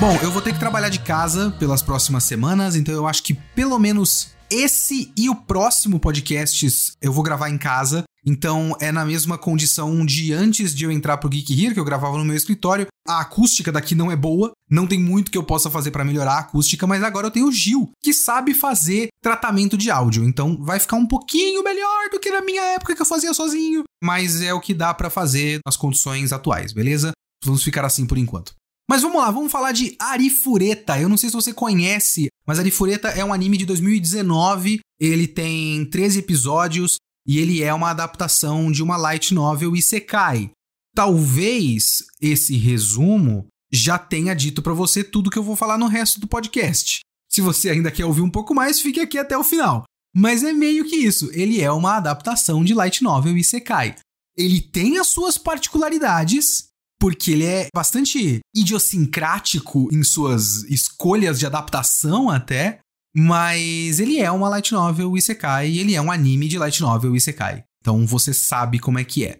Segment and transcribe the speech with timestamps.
[0.00, 3.34] Bom, eu vou ter que trabalhar de casa pelas próximas semanas, então eu acho que
[3.54, 8.02] pelo menos esse e o próximo podcasts eu vou gravar em casa.
[8.24, 11.84] Então é na mesma condição de antes de eu entrar pro Geek Here, que eu
[11.84, 12.86] gravava no meu escritório.
[13.06, 16.34] A acústica daqui não é boa, não tem muito que eu possa fazer para melhorar
[16.34, 20.24] a acústica, mas agora eu tenho o Gil, que sabe fazer tratamento de áudio.
[20.24, 23.82] Então vai ficar um pouquinho melhor do que na minha época que eu fazia sozinho,
[24.02, 27.10] mas é o que dá para fazer nas condições atuais, beleza?
[27.44, 28.54] Vamos ficar assim por enquanto.
[28.88, 31.00] Mas vamos lá, vamos falar de Arifureta.
[31.00, 34.80] Eu não sei se você conhece, mas Arifureta é um anime de 2019.
[35.00, 40.50] Ele tem 13 episódios e ele é uma adaptação de uma light novel Isekai.
[40.94, 46.20] Talvez esse resumo já tenha dito para você tudo que eu vou falar no resto
[46.20, 47.00] do podcast.
[47.30, 49.84] Se você ainda quer ouvir um pouco mais, fique aqui até o final.
[50.14, 53.96] Mas é meio que isso, ele é uma adaptação de light novel Isekai.
[54.36, 56.66] Ele tem as suas particularidades,
[57.00, 62.80] porque ele é bastante idiosincrático em suas escolhas de adaptação até,
[63.14, 67.14] mas ele é uma light novel Isekai e ele é um anime de light novel
[67.14, 67.64] Isekai.
[67.80, 69.38] Então você sabe como é que é.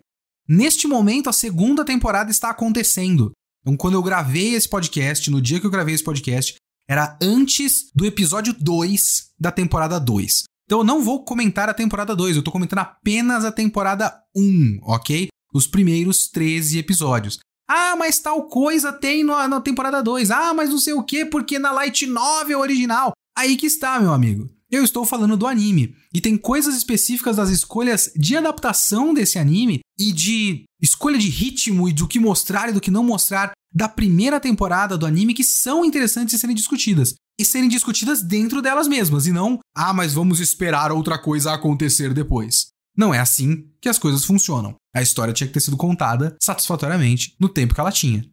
[0.49, 3.33] Neste momento, a segunda temporada está acontecendo.
[3.61, 6.57] Então, quando eu gravei esse podcast, no dia que eu gravei esse podcast,
[6.89, 10.43] era antes do episódio 2 da temporada 2.
[10.65, 14.81] Então, eu não vou comentar a temporada 2, eu estou comentando apenas a temporada 1,
[14.83, 15.29] ok?
[15.55, 17.39] Os primeiros 13 episódios.
[17.69, 20.31] Ah, mas tal coisa tem na, na temporada 2.
[20.31, 23.13] Ah, mas não sei o que, porque na Light Novel original.
[23.37, 24.51] Aí que está, meu amigo.
[24.71, 25.95] Eu estou falando do anime.
[26.15, 31.89] E tem coisas específicas das escolhas de adaptação desse anime e de escolha de ritmo
[31.89, 35.45] e do que mostrar e do que não mostrar da primeira temporada do anime que
[35.45, 37.15] são interessantes de serem discutidas.
[37.39, 42.13] E serem discutidas dentro delas mesmas, e não, ah, mas vamos esperar outra coisa acontecer
[42.13, 42.67] depois.
[42.97, 44.75] Não é assim que as coisas funcionam.
[44.95, 48.25] A história tinha que ter sido contada satisfatoriamente no tempo que ela tinha.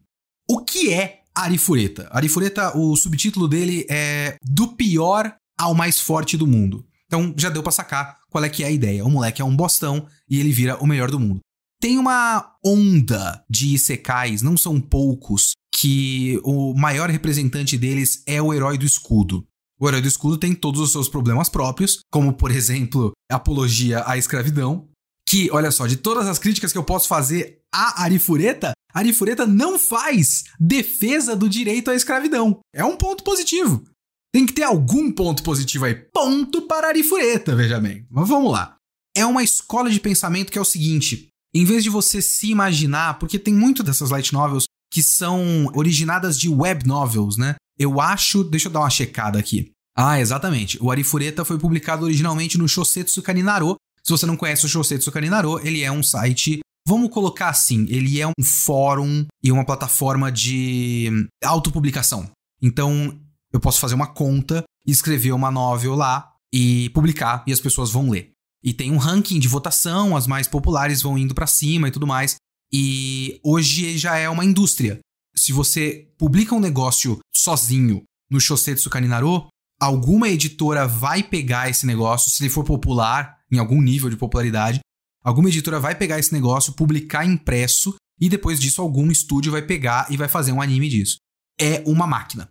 [0.48, 2.08] O que é Arifureta?
[2.10, 6.86] Arifureta, o subtítulo dele é Do pior ao mais forte do mundo.
[7.06, 9.04] Então já deu para sacar qual é que é a ideia.
[9.04, 11.40] O moleque é um bostão e ele vira o melhor do mundo.
[11.80, 18.52] Tem uma onda de isekais, não são poucos, que o maior representante deles é o
[18.52, 19.46] herói do escudo.
[19.80, 24.18] O herói do escudo tem todos os seus problemas próprios, como por exemplo, apologia à
[24.18, 24.88] escravidão,
[25.26, 29.78] que, olha só, de todas as críticas que eu posso fazer a Arifureta, Arifureta não
[29.78, 32.60] faz defesa do direito à escravidão.
[32.74, 33.84] É um ponto positivo.
[34.32, 35.94] Tem que ter algum ponto positivo aí.
[35.94, 38.06] Ponto para Arifureta, veja bem.
[38.10, 38.76] Mas vamos lá.
[39.16, 43.18] É uma escola de pensamento que é o seguinte: em vez de você se imaginar,
[43.18, 47.56] porque tem muito dessas light novels que são originadas de web novels, né?
[47.78, 48.44] Eu acho.
[48.44, 49.72] Deixa eu dar uma checada aqui.
[49.96, 50.78] Ah, exatamente.
[50.80, 53.76] O Arifureta foi publicado originalmente no Shosetsu Kaninaro.
[54.02, 56.60] Se você não conhece o Shosetsu Kaninaro, ele é um site.
[56.90, 61.08] Vamos colocar assim: ele é um fórum e uma plataforma de
[61.44, 62.28] autopublicação.
[62.60, 63.16] Então,
[63.52, 68.10] eu posso fazer uma conta, escrever uma novel lá e publicar, e as pessoas vão
[68.10, 68.32] ler.
[68.62, 72.06] E tem um ranking de votação, as mais populares vão indo para cima e tudo
[72.06, 72.34] mais.
[72.72, 75.00] E hoje já é uma indústria
[75.40, 79.48] se você publica um negócio sozinho no Shosetsu Kaninaro,
[79.80, 84.80] alguma editora vai pegar esse negócio, se ele for popular, em algum nível de popularidade,
[85.22, 90.10] alguma editora vai pegar esse negócio, publicar impresso, e depois disso algum estúdio vai pegar
[90.10, 91.16] e vai fazer um anime disso.
[91.58, 92.50] É uma máquina.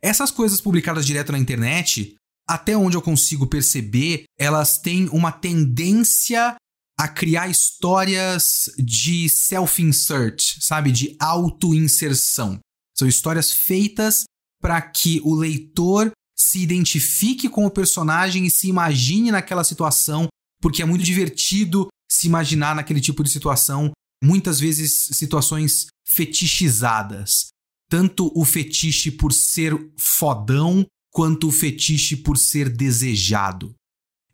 [0.00, 2.16] Essas coisas publicadas direto na internet,
[2.48, 6.56] até onde eu consigo perceber, elas têm uma tendência
[6.98, 10.92] a criar histórias de self-insert, sabe?
[10.92, 12.58] De auto-inserção.
[12.96, 14.24] São histórias feitas
[14.60, 20.28] para que o leitor se identifique com o personagem e se imagine naquela situação,
[20.60, 23.90] porque é muito divertido se imaginar naquele tipo de situação
[24.22, 27.48] muitas vezes situações fetichizadas.
[27.88, 33.74] Tanto o fetiche por ser fodão, quanto o fetiche por ser desejado.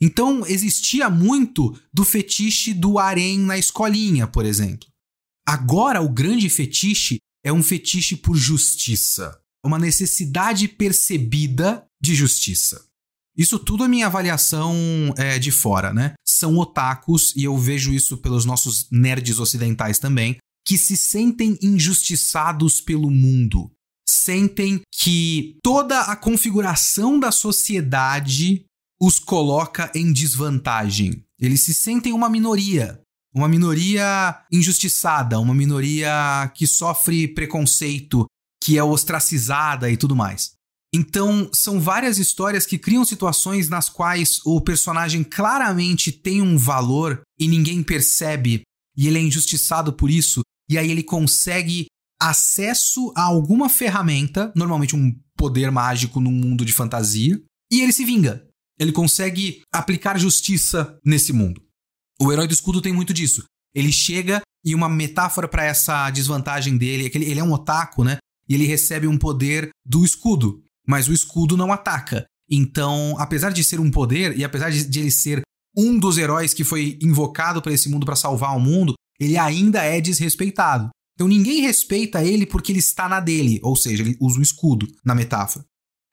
[0.01, 4.89] Então existia muito do fetiche do harém na escolinha, por exemplo.
[5.47, 12.88] Agora o grande fetiche é um fetiche por justiça, uma necessidade percebida de justiça.
[13.39, 14.75] Isso tudo é minha avaliação
[15.17, 16.15] é, de fora, né?
[16.27, 22.81] São otakus, e eu vejo isso pelos nossos nerds ocidentais também, que se sentem injustiçados
[22.81, 23.71] pelo mundo.
[24.09, 28.65] Sentem que toda a configuração da sociedade
[29.01, 31.25] os coloca em desvantagem.
[31.39, 33.01] Eles se sentem uma minoria.
[33.33, 38.27] Uma minoria injustiçada, uma minoria que sofre preconceito,
[38.61, 40.58] que é ostracizada e tudo mais.
[40.95, 47.21] Então, são várias histórias que criam situações nas quais o personagem claramente tem um valor
[47.39, 48.63] e ninguém percebe,
[48.97, 51.87] e ele é injustiçado por isso, e aí ele consegue
[52.21, 57.41] acesso a alguma ferramenta, normalmente um poder mágico num mundo de fantasia,
[57.71, 58.45] e ele se vinga.
[58.79, 61.63] Ele consegue aplicar justiça nesse mundo.
[62.21, 63.45] O herói do escudo tem muito disso.
[63.75, 67.53] Ele chega e uma metáfora para essa desvantagem dele é que ele, ele é um
[67.53, 68.19] otaku, né?
[68.49, 72.25] E ele recebe um poder do escudo, mas o escudo não ataca.
[72.51, 75.43] Então, apesar de ser um poder e apesar de, de ele ser
[75.77, 79.83] um dos heróis que foi invocado para esse mundo para salvar o mundo, ele ainda
[79.83, 80.89] é desrespeitado.
[81.15, 84.87] Então ninguém respeita ele porque ele está na dele, ou seja, ele usa o escudo
[85.05, 85.65] na metáfora.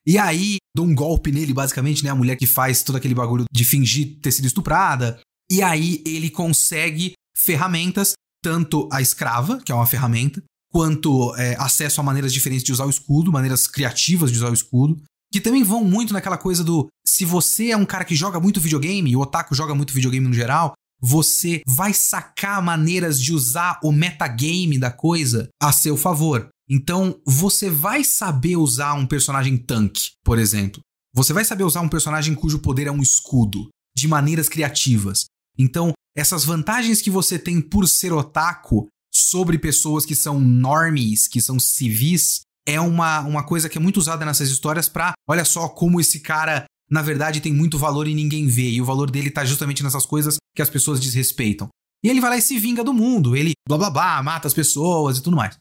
[0.06, 2.12] E aí, dou um golpe nele, basicamente, né?
[2.12, 5.20] A mulher que faz todo aquele bagulho de fingir ter sido estuprada.
[5.50, 8.14] E aí ele consegue ferramentas,
[8.44, 10.44] tanto a escrava, que é uma ferramenta,
[10.76, 14.54] quanto é, acesso a maneiras diferentes de usar o escudo, maneiras criativas de usar o
[14.54, 15.02] escudo,
[15.32, 18.60] que também vão muito naquela coisa do se você é um cara que joga muito
[18.60, 23.80] videogame, e o otaku joga muito videogame no geral, você vai sacar maneiras de usar
[23.82, 26.50] o metagame da coisa a seu favor.
[26.70, 30.82] Então, você vai saber usar um personagem tanque, por exemplo.
[31.14, 35.24] Você vai saber usar um personagem cujo poder é um escudo, de maneiras criativas.
[35.58, 41.40] Então, essas vantagens que você tem por ser otaku sobre pessoas que são normies, que
[41.40, 45.70] são civis, é uma, uma coisa que é muito usada nessas histórias para, olha só
[45.70, 48.70] como esse cara, na verdade, tem muito valor e ninguém vê.
[48.70, 51.70] E o valor dele tá justamente nessas coisas que as pessoas desrespeitam.
[52.04, 53.36] E ele vai lá e se vinga do mundo.
[53.36, 55.58] Ele blá blá blá, mata as pessoas e tudo mais.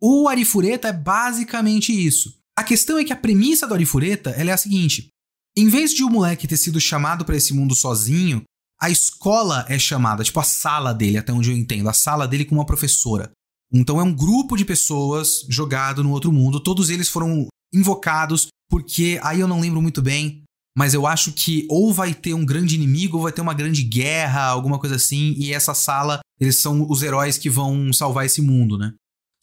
[0.00, 2.38] O Arifureta é basicamente isso.
[2.56, 5.08] A questão é que a premissa do Arifureta é a seguinte:
[5.56, 8.42] em vez de o moleque ter sido chamado para esse mundo sozinho,
[8.82, 12.44] a escola é chamada, tipo a sala dele, até onde eu entendo, a sala dele
[12.44, 13.30] com uma professora.
[13.72, 19.20] Então é um grupo de pessoas jogado no outro mundo, todos eles foram invocados porque
[19.22, 20.42] aí eu não lembro muito bem,
[20.76, 23.84] mas eu acho que ou vai ter um grande inimigo ou vai ter uma grande
[23.84, 28.42] guerra, alguma coisa assim, e essa sala, eles são os heróis que vão salvar esse
[28.42, 28.92] mundo, né?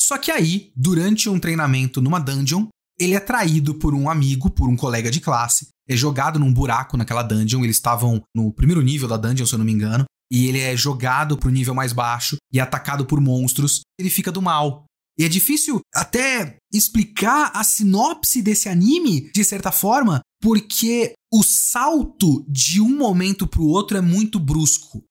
[0.02, 2.68] Só que aí, durante um treinamento numa dungeon,
[3.00, 6.96] ele é traído por um amigo, por um colega de classe, é jogado num buraco
[6.96, 7.64] naquela dungeon.
[7.64, 10.06] Eles estavam no primeiro nível da dungeon, se eu não me engano.
[10.32, 13.82] E ele é jogado pro nível mais baixo e atacado por monstros.
[14.00, 14.86] Ele fica do mal.
[15.18, 22.46] E é difícil até explicar a sinopse desse anime, de certa forma, porque o salto
[22.48, 25.04] de um momento pro outro é muito brusco.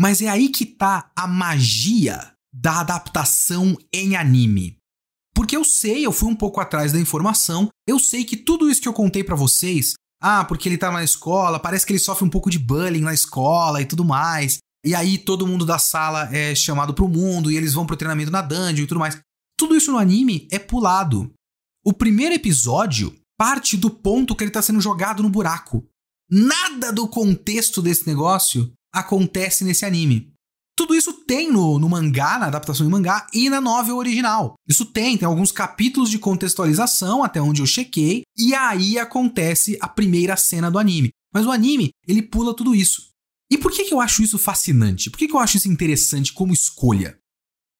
[0.00, 4.78] Mas é aí que tá a magia da adaptação em anime.
[5.34, 8.80] Porque eu sei, eu fui um pouco atrás da informação, eu sei que tudo isso
[8.80, 12.24] que eu contei para vocês, ah, porque ele tá na escola, parece que ele sofre
[12.24, 14.58] um pouco de bullying na escola e tudo mais.
[14.84, 18.30] E aí todo mundo da sala é chamado pro mundo e eles vão pro treinamento
[18.30, 19.18] na dungeon e tudo mais.
[19.58, 21.32] Tudo isso no anime é pulado.
[21.84, 25.86] O primeiro episódio parte do ponto que ele tá sendo jogado no buraco.
[26.30, 30.32] Nada do contexto desse negócio acontece nesse anime.
[30.80, 34.54] Tudo isso tem no, no mangá, na adaptação em mangá e na novel original.
[34.66, 39.86] Isso tem, tem alguns capítulos de contextualização, até onde eu chequei, e aí acontece a
[39.86, 41.10] primeira cena do anime.
[41.34, 43.10] Mas o anime, ele pula tudo isso.
[43.52, 45.10] E por que, que eu acho isso fascinante?
[45.10, 47.18] Por que, que eu acho isso interessante como escolha?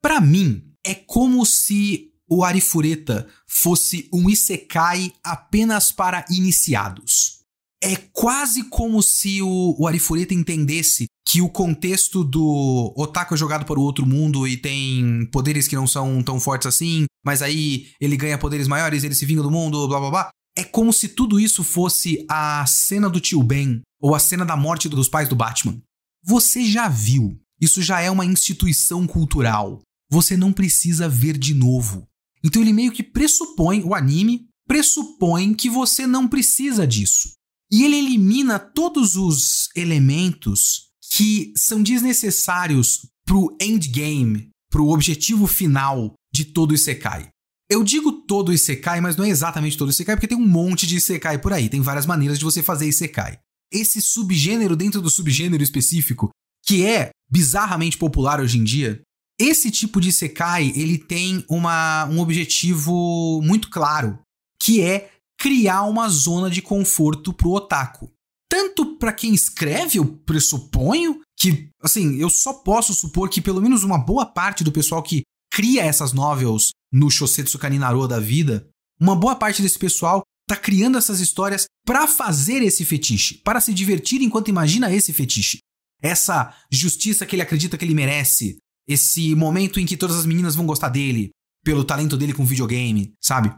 [0.02, 7.39] Para mim, é como se o Arifureta fosse um isekai apenas para iniciados.
[7.82, 13.64] É quase como se o, o Arifureta entendesse que o contexto do otaku é jogado
[13.64, 17.86] para o outro mundo e tem poderes que não são tão fortes assim, mas aí
[18.00, 20.30] ele ganha poderes maiores, ele se vinga do mundo, blá blá blá.
[20.56, 24.56] É como se tudo isso fosse a cena do tio Ben ou a cena da
[24.56, 25.80] morte dos pais do Batman.
[26.24, 27.38] Você já viu.
[27.60, 29.80] Isso já é uma instituição cultural.
[30.10, 32.06] Você não precisa ver de novo.
[32.42, 37.32] Então ele meio que pressupõe, o anime pressupõe que você não precisa disso.
[37.72, 46.44] E ele elimina todos os elementos que são desnecessários pro endgame pro objetivo final de
[46.44, 47.28] todo Isekai.
[47.68, 50.96] Eu digo todo Isekai, mas não é exatamente todo Isekai, porque tem um monte de
[50.96, 51.68] Isekai por aí.
[51.68, 53.38] Tem várias maneiras de você fazer Isekai.
[53.72, 56.30] Esse subgênero dentro do subgênero específico,
[56.64, 59.00] que é bizarramente popular hoje em dia,
[59.38, 64.18] esse tipo de Isekai, ele tem uma, um objetivo muito claro,
[64.60, 65.10] que é
[65.40, 68.12] criar uma zona de conforto pro otaku.
[68.48, 73.82] Tanto para quem escreve, eu pressuponho que, assim, eu só posso supor que pelo menos
[73.82, 78.68] uma boa parte do pessoal que cria essas novels no Shosetsu Kaninaro da vida,
[79.00, 83.72] uma boa parte desse pessoal tá criando essas histórias para fazer esse fetiche, para se
[83.72, 85.58] divertir enquanto imagina esse fetiche.
[86.02, 90.54] Essa justiça que ele acredita que ele merece, esse momento em que todas as meninas
[90.54, 91.30] vão gostar dele,
[91.64, 93.54] pelo talento dele com videogame, sabe?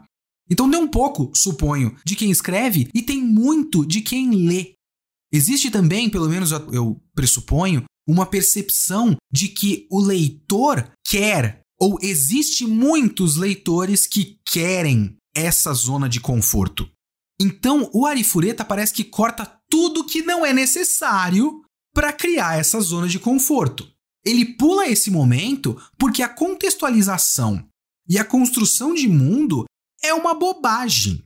[0.49, 4.73] Então tem um pouco, suponho, de quem escreve e tem muito de quem lê.
[5.31, 12.65] Existe também, pelo menos eu pressuponho, uma percepção de que o leitor quer ou existe
[12.67, 16.89] muitos leitores que querem essa zona de conforto.
[17.41, 21.61] Então, o Arifureta parece que corta tudo que não é necessário
[21.93, 23.89] para criar essa zona de conforto.
[24.25, 27.67] Ele pula esse momento porque a contextualização
[28.07, 29.65] e a construção de mundo
[30.03, 31.23] é uma bobagem.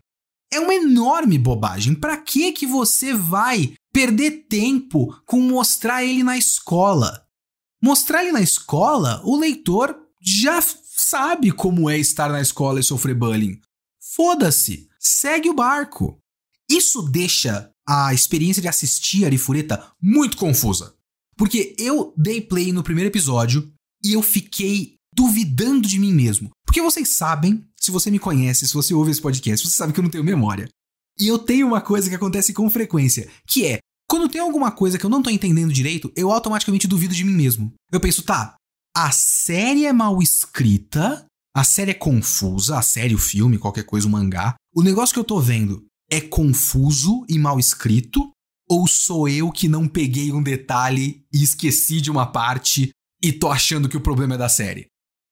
[0.52, 1.94] É uma enorme bobagem.
[1.94, 7.26] Para que que você vai perder tempo com mostrar ele na escola?
[7.82, 13.16] Mostrar ele na escola, o leitor já sabe como é estar na escola e sofrer
[13.16, 13.60] bullying.
[14.00, 16.20] Foda-se, segue o barco.
[16.70, 20.96] Isso deixa a experiência de assistir Arifureta muito confusa.
[21.38, 23.72] Porque eu dei play no primeiro episódio
[24.04, 26.52] e eu fiquei duvidando de mim mesmo.
[26.64, 30.00] Porque vocês sabem, se você me conhece, se você ouve esse podcast, você sabe que
[30.00, 30.70] eu não tenho memória.
[31.20, 35.00] E eu tenho uma coisa que acontece com frequência, que é, quando tem alguma coisa
[35.00, 37.74] que eu não tô entendendo direito, eu automaticamente duvido de mim mesmo.
[37.92, 38.56] Eu penso, tá,
[38.96, 44.08] a série é mal escrita, a série é confusa, a série, o filme, qualquer coisa,
[44.08, 44.56] o mangá.
[44.76, 48.30] O negócio que eu tô vendo é confuso e mal escrito,
[48.70, 52.92] ou sou eu que não peguei um detalhe e esqueci de uma parte
[53.24, 54.86] e tô achando que o problema é da série?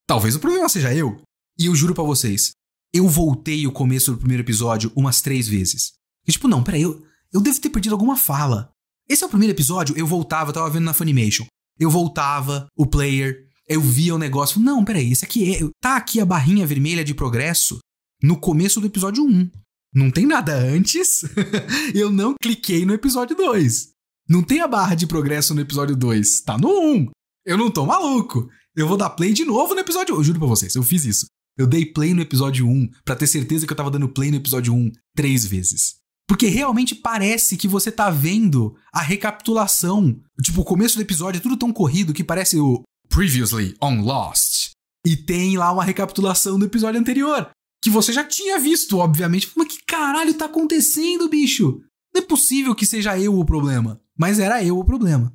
[0.08, 1.22] Talvez o problema seja eu.
[1.58, 2.52] E eu juro para vocês,
[2.94, 5.94] eu voltei o começo do primeiro episódio umas três vezes.
[6.28, 8.72] E tipo, não, peraí, eu, eu devo ter perdido alguma fala.
[9.08, 11.46] Esse é o primeiro episódio, eu voltava, eu tava vendo na Funimation.
[11.80, 15.60] Eu voltava, o player, eu via o negócio, não, peraí, isso aqui é.
[15.82, 17.80] Tá aqui a barrinha vermelha de progresso
[18.22, 19.50] no começo do episódio 1.
[19.94, 21.24] Não tem nada antes.
[21.96, 23.90] eu não cliquei no episódio 2.
[24.28, 26.42] Não tem a barra de progresso no episódio 2.
[26.42, 27.12] Tá no 1.
[27.46, 28.50] Eu não tô maluco.
[28.76, 30.18] Eu vou dar play de novo no episódio 1.
[30.18, 31.28] Eu juro pra vocês, eu fiz isso.
[31.58, 34.38] Eu dei play no episódio 1 para ter certeza que eu tava dando play no
[34.38, 35.96] episódio 1 três vezes.
[36.28, 40.20] Porque realmente parece que você tá vendo a recapitulação.
[40.42, 44.72] Tipo, o começo do episódio é tudo tão corrido que parece o Previously on Lost.
[45.06, 47.50] E tem lá uma recapitulação do episódio anterior.
[47.82, 49.52] Que você já tinha visto, obviamente.
[49.56, 51.80] Mas que caralho tá acontecendo, bicho?
[52.14, 54.02] Não é possível que seja eu o problema.
[54.18, 55.32] Mas era eu o problema.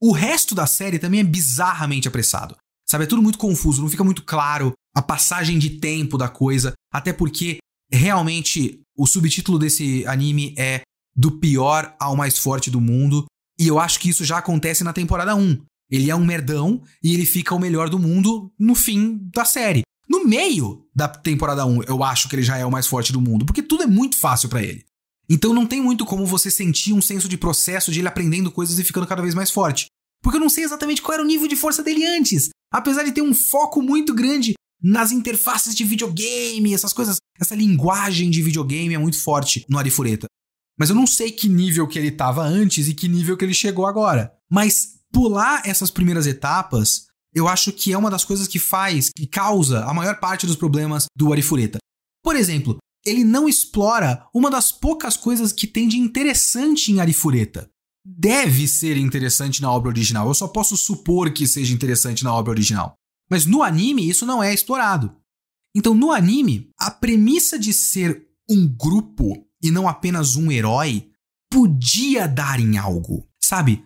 [0.00, 2.54] O resto da série também é bizarramente apressado.
[2.90, 6.72] Sabe, é tudo muito confuso, não fica muito claro a passagem de tempo da coisa.
[6.92, 7.58] Até porque,
[7.92, 10.82] realmente, o subtítulo desse anime é
[11.14, 13.26] Do pior ao mais forte do mundo.
[13.58, 15.58] E eu acho que isso já acontece na temporada 1.
[15.90, 19.82] Ele é um merdão e ele fica o melhor do mundo no fim da série.
[20.08, 23.20] No meio da temporada 1, eu acho que ele já é o mais forte do
[23.20, 24.84] mundo, porque tudo é muito fácil para ele.
[25.28, 28.78] Então não tem muito como você sentir um senso de processo de ele aprendendo coisas
[28.78, 29.86] e ficando cada vez mais forte.
[30.22, 32.48] Porque eu não sei exatamente qual era o nível de força dele antes.
[32.72, 38.30] Apesar de ter um foco muito grande nas interfaces de videogame, essas coisas, essa linguagem
[38.30, 40.26] de videogame é muito forte no Arifureta.
[40.78, 43.54] Mas eu não sei que nível que ele estava antes e que nível que ele
[43.54, 44.32] chegou agora.
[44.48, 49.26] Mas pular essas primeiras etapas, eu acho que é uma das coisas que faz, que
[49.26, 51.78] causa a maior parte dos problemas do Arifureta.
[52.22, 57.68] Por exemplo, ele não explora uma das poucas coisas que tem de interessante em Arifureta.
[58.10, 62.52] Deve ser interessante na obra original, eu só posso supor que seja interessante na obra
[62.52, 62.94] original.
[63.30, 65.14] Mas no anime isso não é explorado.
[65.76, 71.10] Então no anime, a premissa de ser um grupo e não apenas um herói
[71.50, 73.28] podia dar em algo.
[73.38, 73.84] Sabe?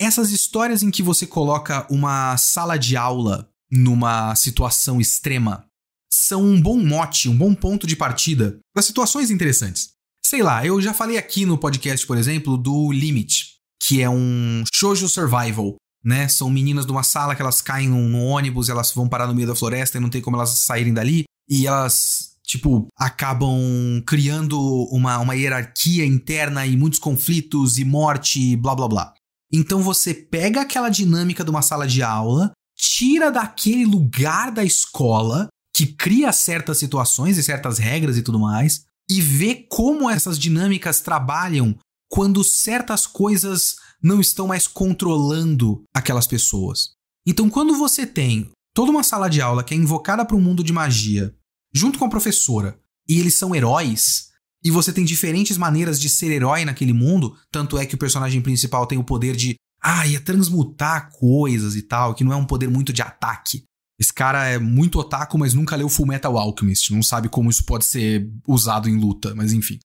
[0.00, 5.64] Essas histórias em que você coloca uma sala de aula numa situação extrema
[6.12, 9.93] são um bom mote, um bom ponto de partida para situações interessantes.
[10.34, 14.64] Sei lá, eu já falei aqui no podcast, por exemplo, do Limit, que é um
[14.74, 16.26] shoujo survival, né?
[16.26, 19.46] São meninas de uma sala que elas caem no ônibus, elas vão parar no meio
[19.46, 24.58] da floresta e não tem como elas saírem dali, e elas tipo, acabam criando
[24.90, 29.14] uma, uma hierarquia interna e muitos conflitos e morte e blá blá blá.
[29.52, 35.46] Então você pega aquela dinâmica de uma sala de aula, tira daquele lugar da escola
[35.72, 41.00] que cria certas situações e certas regras e tudo mais e vê como essas dinâmicas
[41.00, 41.76] trabalham
[42.08, 46.90] quando certas coisas não estão mais controlando aquelas pessoas.
[47.26, 50.62] Então, quando você tem toda uma sala de aula que é invocada para um mundo
[50.62, 51.34] de magia,
[51.72, 54.30] junto com a professora, e eles são heróis,
[54.62, 58.40] e você tem diferentes maneiras de ser herói naquele mundo, tanto é que o personagem
[58.40, 62.46] principal tem o poder de, ah, ia transmutar coisas e tal, que não é um
[62.46, 63.64] poder muito de ataque.
[64.04, 67.64] Esse cara é muito otaku, mas nunca leu Full Metal Alchemist, não sabe como isso
[67.64, 69.78] pode ser usado em luta, mas enfim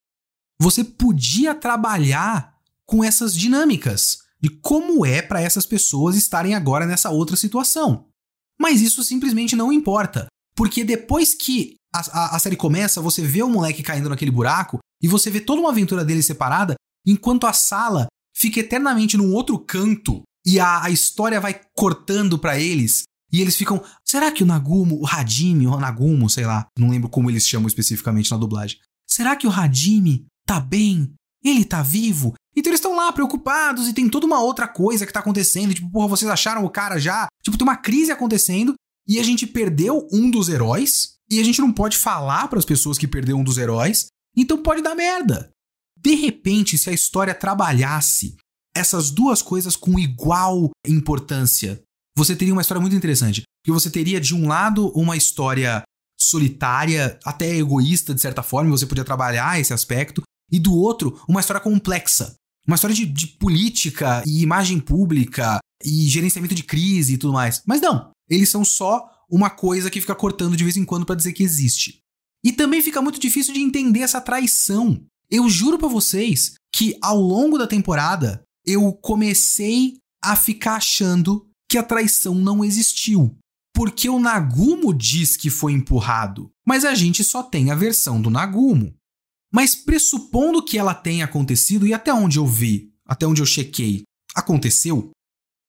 [0.59, 2.53] você podia trabalhar
[2.85, 8.07] com essas dinâmicas de como é para essas pessoas estarem agora nessa outra situação.
[8.59, 13.41] Mas isso simplesmente não importa, porque depois que a, a, a série começa, você vê
[13.41, 17.53] o moleque caindo naquele buraco e você vê toda uma aventura dele separada, enquanto a
[17.53, 23.41] sala fica eternamente num outro canto e a, a história vai cortando para eles e
[23.41, 27.29] eles ficam, será que o Nagumo, o Hadimi, o Nagumo, sei lá, não lembro como
[27.29, 28.79] eles chamam especificamente na dublagem.
[29.07, 32.33] Será que o Hadimi tá bem, ele tá vivo.
[32.55, 35.73] Então eles estão lá preocupados e tem toda uma outra coisa que tá acontecendo.
[35.73, 37.27] Tipo, porra, vocês acharam o cara já?
[37.43, 38.73] Tipo, tem uma crise acontecendo
[39.07, 42.65] e a gente perdeu um dos heróis e a gente não pode falar para as
[42.65, 44.07] pessoas que perdeu um dos heróis.
[44.35, 45.51] Então pode dar merda.
[45.97, 48.35] De repente, se a história trabalhasse
[48.75, 51.81] essas duas coisas com igual importância,
[52.19, 53.43] você teria uma história muito interessante.
[53.61, 55.83] Porque você teria, de um lado, uma história
[56.19, 60.21] solitária, até egoísta, de certa forma, você podia trabalhar esse aspecto
[60.51, 62.35] e do outro, uma história complexa.
[62.67, 67.63] Uma história de, de política e imagem pública e gerenciamento de crise e tudo mais.
[67.65, 71.15] Mas não, eles são só uma coisa que fica cortando de vez em quando para
[71.15, 71.99] dizer que existe.
[72.43, 75.01] E também fica muito difícil de entender essa traição.
[75.31, 81.77] Eu juro para vocês que ao longo da temporada eu comecei a ficar achando que
[81.77, 83.37] a traição não existiu.
[83.73, 88.29] Porque o Nagumo diz que foi empurrado, mas a gente só tem a versão do
[88.29, 88.93] Nagumo.
[89.53, 94.03] Mas pressupondo que ela tenha acontecido, e até onde eu vi, até onde eu chequei,
[94.35, 95.11] aconteceu,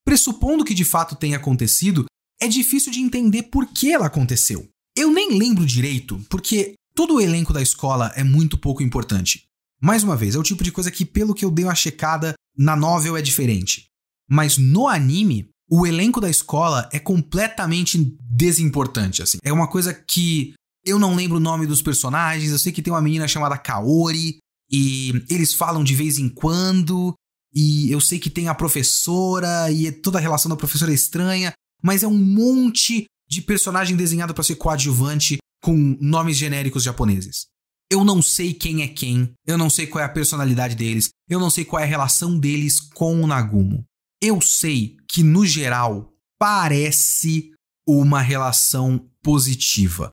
[0.04, 2.06] pressupondo que de fato tenha acontecido,
[2.40, 4.66] é difícil de entender por que ela aconteceu.
[4.96, 9.44] Eu nem lembro direito, porque todo o elenco da escola é muito pouco importante.
[9.80, 12.34] Mais uma vez, é o tipo de coisa que, pelo que eu dei uma checada,
[12.56, 13.86] na novel é diferente.
[14.28, 19.38] Mas no anime, o elenco da escola é completamente desimportante, assim.
[19.42, 20.52] É uma coisa que
[20.85, 24.38] eu não lembro o nome dos personagens, eu sei que tem uma menina chamada Kaori,
[24.70, 27.14] e eles falam de vez em quando,
[27.54, 31.52] e eu sei que tem a professora, e toda a relação da professora é estranha,
[31.83, 37.46] mas é um monte de personagem desenhado para ser coadjuvante com nomes genéricos japoneses.
[37.88, 41.38] Eu não sei quem é quem, eu não sei qual é a personalidade deles, eu
[41.38, 43.85] não sei qual é a relação deles com o Nagumo.
[44.22, 47.52] Eu sei que, no geral, parece
[47.87, 50.11] uma relação positiva.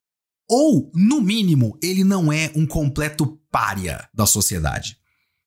[0.49, 4.97] Ou, no mínimo, ele não é um completo pária da sociedade.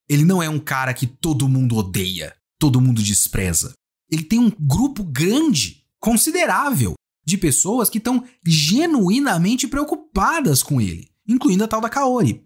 [0.08, 3.72] Ele não é um cara que todo mundo odeia, todo mundo despreza.
[4.10, 6.94] Ele tem um grupo grande, considerável,
[7.24, 12.44] de pessoas que estão genuinamente preocupadas com ele, incluindo a tal da Kaori.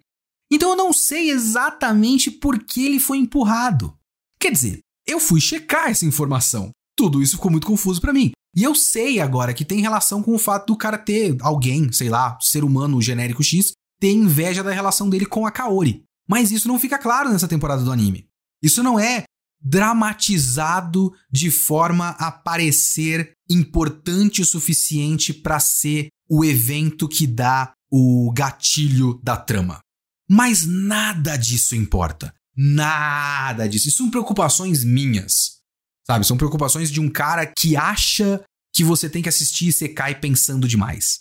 [0.53, 3.99] Então eu não sei exatamente por que ele foi empurrado.
[4.39, 6.71] Quer dizer, eu fui checar essa informação.
[6.97, 8.33] Tudo isso ficou muito confuso para mim.
[8.57, 12.09] E eu sei agora que tem relação com o fato do cara ter alguém, sei
[12.09, 16.05] lá, ser humano genérico X, ter inveja da relação dele com a Kaori.
[16.29, 18.27] Mas isso não fica claro nessa temporada do anime.
[18.63, 19.25] Isso não é
[19.61, 28.33] dramatizado de forma a parecer importante o suficiente para ser o evento que dá o
[28.33, 29.81] gatilho da trama.
[30.29, 32.35] Mas nada disso importa.
[32.57, 33.89] Nada disso.
[33.89, 35.59] Isso são preocupações minhas.
[36.07, 36.27] Sabe?
[36.27, 41.21] São preocupações de um cara que acha que você tem que assistir Isekai pensando demais.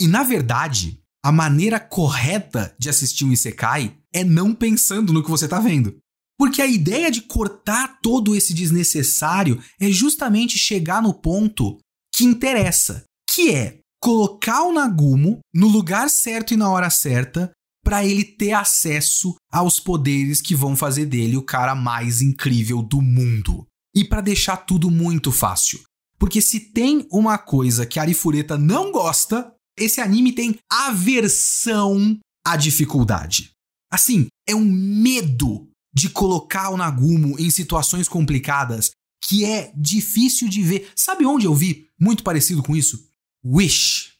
[0.00, 5.30] E na verdade, a maneira correta de assistir um Isekai é não pensando no que
[5.30, 5.96] você tá vendo.
[6.38, 11.78] Porque a ideia de cortar todo esse desnecessário é justamente chegar no ponto
[12.14, 17.52] que interessa, que é colocar o Nagumo no lugar certo e na hora certa
[17.84, 23.00] para ele ter acesso aos poderes que vão fazer dele o cara mais incrível do
[23.00, 25.80] mundo e para deixar tudo muito fácil.
[26.18, 32.56] Porque se tem uma coisa que a Arifureta não gosta, esse anime tem aversão à
[32.56, 33.50] dificuldade.
[33.90, 38.92] Assim, é um medo de colocar o Nagumo em situações complicadas
[39.24, 40.90] que é difícil de ver.
[40.96, 43.08] Sabe onde eu vi muito parecido com isso?
[43.44, 44.12] Wish.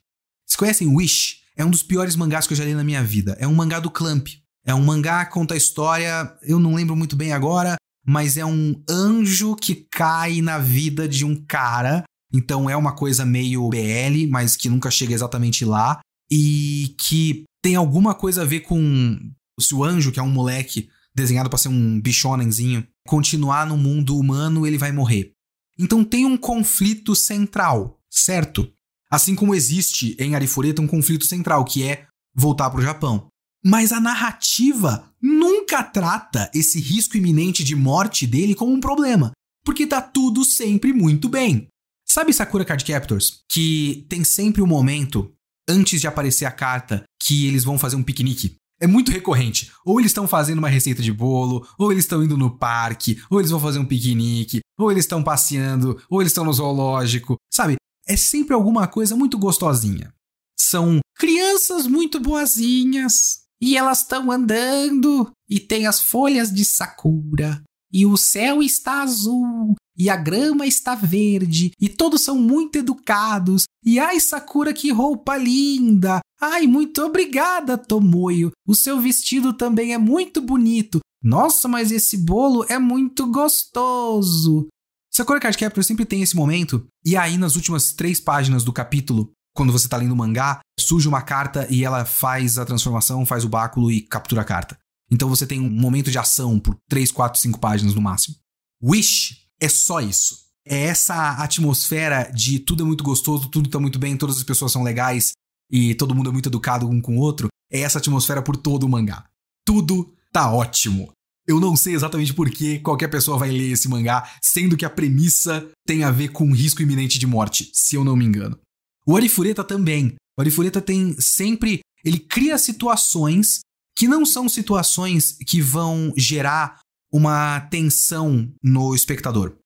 [0.46, 1.42] Vocês conhecem Wish?
[1.57, 3.37] É um dos piores mangás que eu já li na minha vida.
[3.38, 4.29] É um mangá do Clamp.
[4.65, 8.45] É um mangá que conta a história, eu não lembro muito bem agora, mas é
[8.45, 14.27] um anjo que cai na vida de um cara Então é uma coisa meio BL,
[14.31, 16.01] mas que nunca chega exatamente lá.
[16.31, 19.19] E que tem alguma coisa a ver com.
[19.61, 24.17] Se o anjo, que é um moleque desenhado para ser um bichonenzinho, continuar no mundo
[24.17, 25.33] humano, ele vai morrer.
[25.79, 28.73] Então tem um conflito central, certo?
[29.12, 33.27] Assim como existe em Arifureta um conflito central, que é voltar para o Japão.
[33.62, 39.33] Mas a narrativa nunca trata esse risco iminente de morte dele como um problema,
[39.66, 41.68] porque tá tudo sempre muito bem.
[42.09, 43.40] Sabe Sakura Card Captors?
[43.51, 45.31] Que tem sempre um momento,
[45.68, 48.57] antes de aparecer a carta, que eles vão fazer um piquenique.
[48.81, 49.70] É muito recorrente.
[49.85, 53.40] Ou eles estão fazendo uma receita de bolo, ou eles estão indo no parque, ou
[53.40, 57.37] eles vão fazer um piquenique, ou eles estão passeando, ou eles estão no zoológico.
[57.53, 57.77] Sabe?
[58.12, 60.12] É sempre alguma coisa muito gostosinha.
[60.55, 68.05] São crianças muito boazinhas, e elas estão andando e tem as folhas de sakura e
[68.05, 73.64] o céu está azul e a grama está verde e todos são muito educados.
[73.85, 76.20] E ai, Sakura, que roupa linda!
[76.40, 78.51] Ai, muito obrigada, Tomoyo.
[78.66, 81.01] O seu vestido também é muito bonito.
[81.22, 84.66] Nossa, mas esse bolo é muito gostoso.
[85.14, 89.31] Sakura Card Captor sempre tem esse momento, e aí nas últimas três páginas do capítulo,
[89.55, 93.44] quando você tá lendo o mangá, surge uma carta e ela faz a transformação, faz
[93.44, 94.79] o báculo e captura a carta.
[95.11, 98.37] Então você tem um momento de ação por 3, 4, 5 páginas no máximo.
[98.83, 100.35] Wish é só isso.
[100.66, 104.72] É essa atmosfera de tudo é muito gostoso, tudo tá muito bem, todas as pessoas
[104.72, 105.33] são legais
[105.70, 107.48] e todo mundo é muito educado um com o outro.
[107.70, 109.27] É essa atmosfera por todo o mangá.
[109.66, 111.12] Tudo tá ótimo.
[111.47, 114.91] Eu não sei exatamente por que qualquer pessoa vai ler esse mangá, sendo que a
[114.91, 118.59] premissa tem a ver com risco iminente de morte, se eu não me engano.
[119.07, 120.15] O Arifureta também.
[120.39, 121.81] O Arifureta tem sempre.
[122.05, 123.61] Ele cria situações
[123.97, 126.81] que não são situações que vão gerar
[127.13, 129.57] uma tensão no espectador.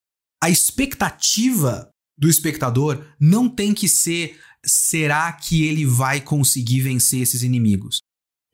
[0.42, 7.42] A expectativa do espectador não tem que ser será que ele vai conseguir vencer esses
[7.42, 7.98] inimigos?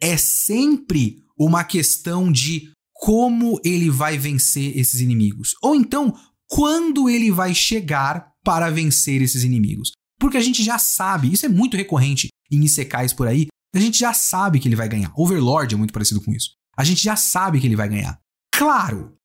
[0.00, 2.70] É sempre uma questão de
[3.02, 5.56] como ele vai vencer esses inimigos.
[5.60, 6.16] Ou então,
[6.48, 9.90] quando ele vai chegar para vencer esses inimigos.
[10.20, 13.98] Porque a gente já sabe, isso é muito recorrente em Isekais por aí, a gente
[13.98, 15.12] já sabe que ele vai ganhar.
[15.16, 16.50] Overlord é muito parecido com isso.
[16.76, 18.20] A gente já sabe que ele vai ganhar.
[18.54, 19.16] Claro,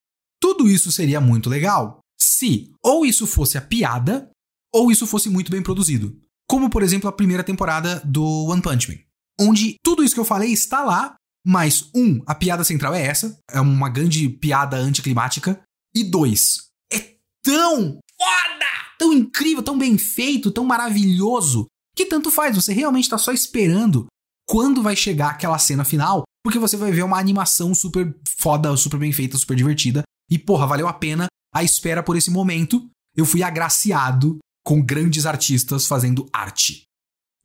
[0.41, 4.31] tudo isso seria muito legal se ou isso fosse a piada
[4.73, 6.19] ou isso fosse muito bem produzido.
[6.49, 8.97] Como, por exemplo, a primeira temporada do One Punch Man.
[9.39, 11.15] Onde tudo isso que eu falei está lá,
[11.47, 15.61] mas, um, a piada central é essa, é uma grande piada anticlimática.
[15.95, 16.99] E dois, é
[17.41, 18.67] tão foda!
[18.97, 24.07] tão incrível, tão bem feito, tão maravilhoso, que tanto faz, você realmente está só esperando
[24.47, 28.99] quando vai chegar aquela cena final, porque você vai ver uma animação super foda, super
[28.99, 32.89] bem feita, super divertida, e porra, valeu a pena a espera por esse momento.
[33.15, 36.83] Eu fui agraciado com grandes artistas fazendo arte.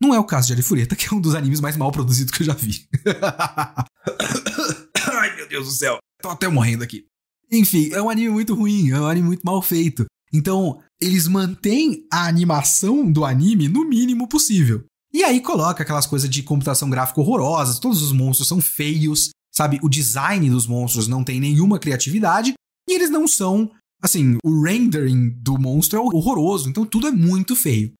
[0.02, 2.42] Não é o caso de Arifureta, que é um dos animes mais mal produzidos que
[2.42, 2.84] eu já vi.
[5.06, 5.98] Ai, meu Deus do céu.
[6.20, 7.06] Tô até morrendo aqui.
[7.52, 10.04] Enfim, é um anime muito ruim, é um anime muito mal feito.
[10.32, 14.82] Então, eles mantêm a animação do anime no mínimo possível.
[15.14, 19.78] E aí coloca aquelas coisas de computação gráfica horrorosas, todos os monstros são feios, sabe?
[19.84, 22.54] O design dos monstros não tem nenhuma criatividade
[22.88, 23.70] e eles não são,
[24.02, 27.92] assim, o rendering do monstro é horroroso, então tudo é muito feio.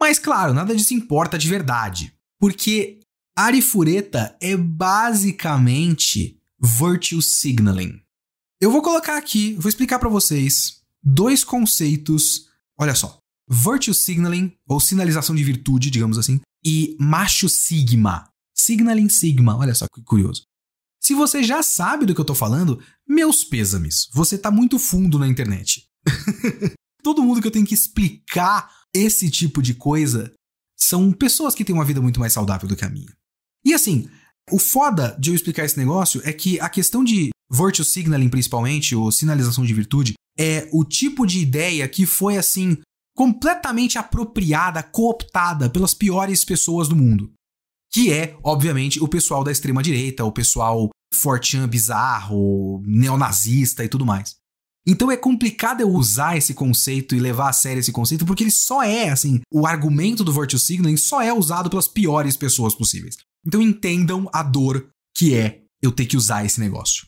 [0.00, 3.00] Mas claro, nada disso importa de verdade, porque
[3.36, 8.00] Arifureta é basicamente virtue signaling.
[8.60, 13.18] Eu vou colocar aqui, vou explicar para vocês dois conceitos Olha só.
[13.50, 18.30] Virtue signaling, ou sinalização de virtude, digamos assim, e macho sigma.
[18.54, 20.42] Signaling sigma, olha só que curioso.
[21.00, 25.18] Se você já sabe do que eu tô falando, meus pêsames, você tá muito fundo
[25.18, 25.88] na internet.
[27.02, 30.32] Todo mundo que eu tenho que explicar esse tipo de coisa
[30.78, 33.12] são pessoas que têm uma vida muito mais saudável do que a minha.
[33.64, 34.08] E assim,
[34.50, 38.94] o foda de eu explicar esse negócio é que a questão de virtue signaling, principalmente,
[38.94, 42.78] ou sinalização de virtude, é o tipo de ideia que foi assim
[43.16, 47.32] completamente apropriada, cooptada pelas piores pessoas do mundo.
[47.92, 54.06] Que é, obviamente, o pessoal da extrema direita, o pessoal fortran bizarro, neonazista e tudo
[54.06, 54.36] mais.
[54.90, 58.50] Então é complicado eu usar esse conceito e levar a sério esse conceito, porque ele
[58.50, 63.18] só é, assim, o argumento do virtue signaling só é usado pelas piores pessoas possíveis.
[63.46, 67.06] Então entendam a dor que é eu ter que usar esse negócio.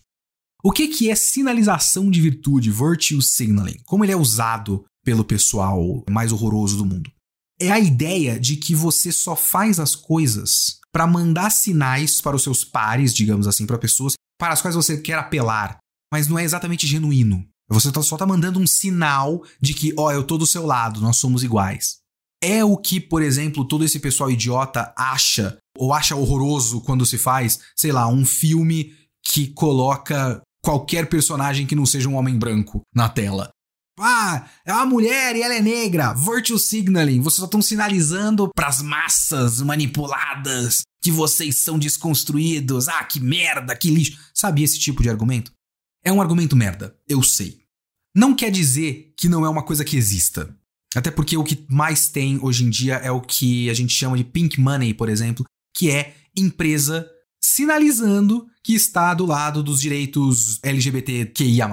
[0.62, 3.80] O que, que é sinalização de virtude, virtue signaling?
[3.86, 7.10] Como ele é usado pelo pessoal mais horroroso do mundo?
[7.58, 12.42] É a ideia de que você só faz as coisas para mandar sinais para os
[12.42, 15.78] seus pares, digamos assim, para pessoas para as quais você quer apelar,
[16.12, 17.49] mas não é exatamente genuíno.
[17.70, 21.00] Você tá, só tá mandando um sinal de que, ó, eu tô do seu lado,
[21.00, 21.98] nós somos iguais.
[22.42, 27.18] É o que, por exemplo, todo esse pessoal idiota acha, ou acha horroroso quando se
[27.18, 32.80] faz, sei lá, um filme que coloca qualquer personagem que não seja um homem branco
[32.94, 33.50] na tela.
[33.98, 36.14] Ah, é uma mulher e ela é negra.
[36.14, 37.20] Virtue signaling.
[37.20, 42.88] Vocês só estão sinalizando pras massas manipuladas que vocês são desconstruídos.
[42.88, 44.18] Ah, que merda, que lixo.
[44.34, 45.52] Sabe esse tipo de argumento?
[46.02, 47.59] É um argumento merda, eu sei.
[48.14, 50.54] Não quer dizer que não é uma coisa que exista.
[50.94, 54.16] Até porque o que mais tem hoje em dia é o que a gente chama
[54.16, 55.44] de pink money, por exemplo,
[55.76, 57.08] que é empresa
[57.40, 61.68] sinalizando que está do lado dos direitos LGBTQIA.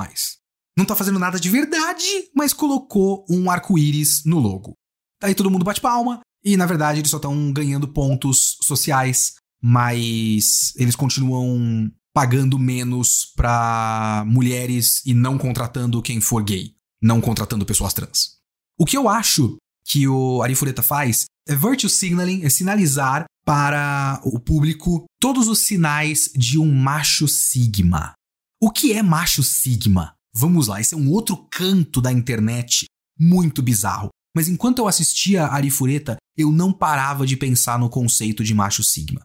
[0.78, 4.74] Não tá fazendo nada de verdade, mas colocou um arco-íris no logo.
[5.22, 10.74] Aí todo mundo bate palma, e na verdade eles só estão ganhando pontos sociais, mas
[10.76, 17.94] eles continuam pagando menos para mulheres e não contratando quem for gay, não contratando pessoas
[17.94, 18.38] trans.
[18.76, 24.40] O que eu acho que o Arifureta faz é virtue signaling, é sinalizar para o
[24.40, 28.14] público todos os sinais de um macho sigma.
[28.60, 30.16] O que é macho sigma?
[30.34, 32.86] Vamos lá, esse é um outro canto da internet
[33.20, 34.10] muito bizarro.
[34.36, 39.24] Mas enquanto eu assistia Arifureta, eu não parava de pensar no conceito de macho sigma.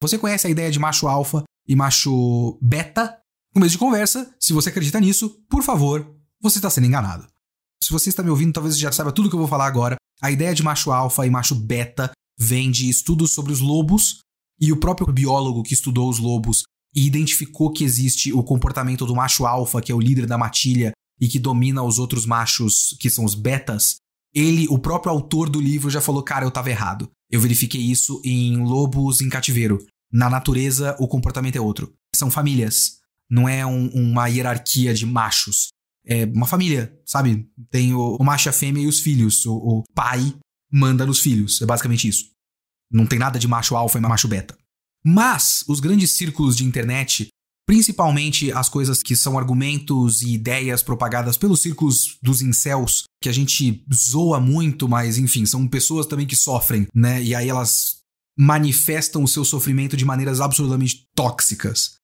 [0.00, 3.18] Você conhece a ideia de macho alfa e macho beta?
[3.54, 7.26] No mês de conversa, se você acredita nisso, por favor, você está sendo enganado.
[7.82, 9.96] Se você está me ouvindo, talvez já saiba tudo que eu vou falar agora.
[10.22, 14.20] A ideia de macho alfa e macho beta vem de estudos sobre os lobos,
[14.60, 16.62] e o próprio biólogo que estudou os lobos
[16.94, 20.92] e identificou que existe o comportamento do macho alfa, que é o líder da matilha
[21.20, 23.96] e que domina os outros machos, que são os betas,
[24.34, 27.08] ele, o próprio autor do livro, já falou: cara, eu tava errado.
[27.30, 29.78] Eu verifiquei isso em lobos em cativeiro.
[30.12, 31.92] Na natureza, o comportamento é outro.
[32.14, 32.98] São famílias.
[33.30, 35.68] Não é um, uma hierarquia de machos.
[36.06, 37.48] É uma família, sabe?
[37.70, 39.46] Tem o, o macho, a fêmea e os filhos.
[39.46, 40.34] O, o pai
[40.70, 41.62] manda nos filhos.
[41.62, 42.26] É basicamente isso.
[42.90, 44.56] Não tem nada de macho alfa e macho beta.
[45.04, 47.28] Mas os grandes círculos de internet,
[47.66, 53.32] principalmente as coisas que são argumentos e ideias propagadas pelos círculos dos incels, que a
[53.32, 57.22] gente zoa muito, mas enfim, são pessoas também que sofrem, né?
[57.22, 58.01] E aí elas
[58.36, 61.96] manifestam o seu sofrimento de maneiras absolutamente tóxicas,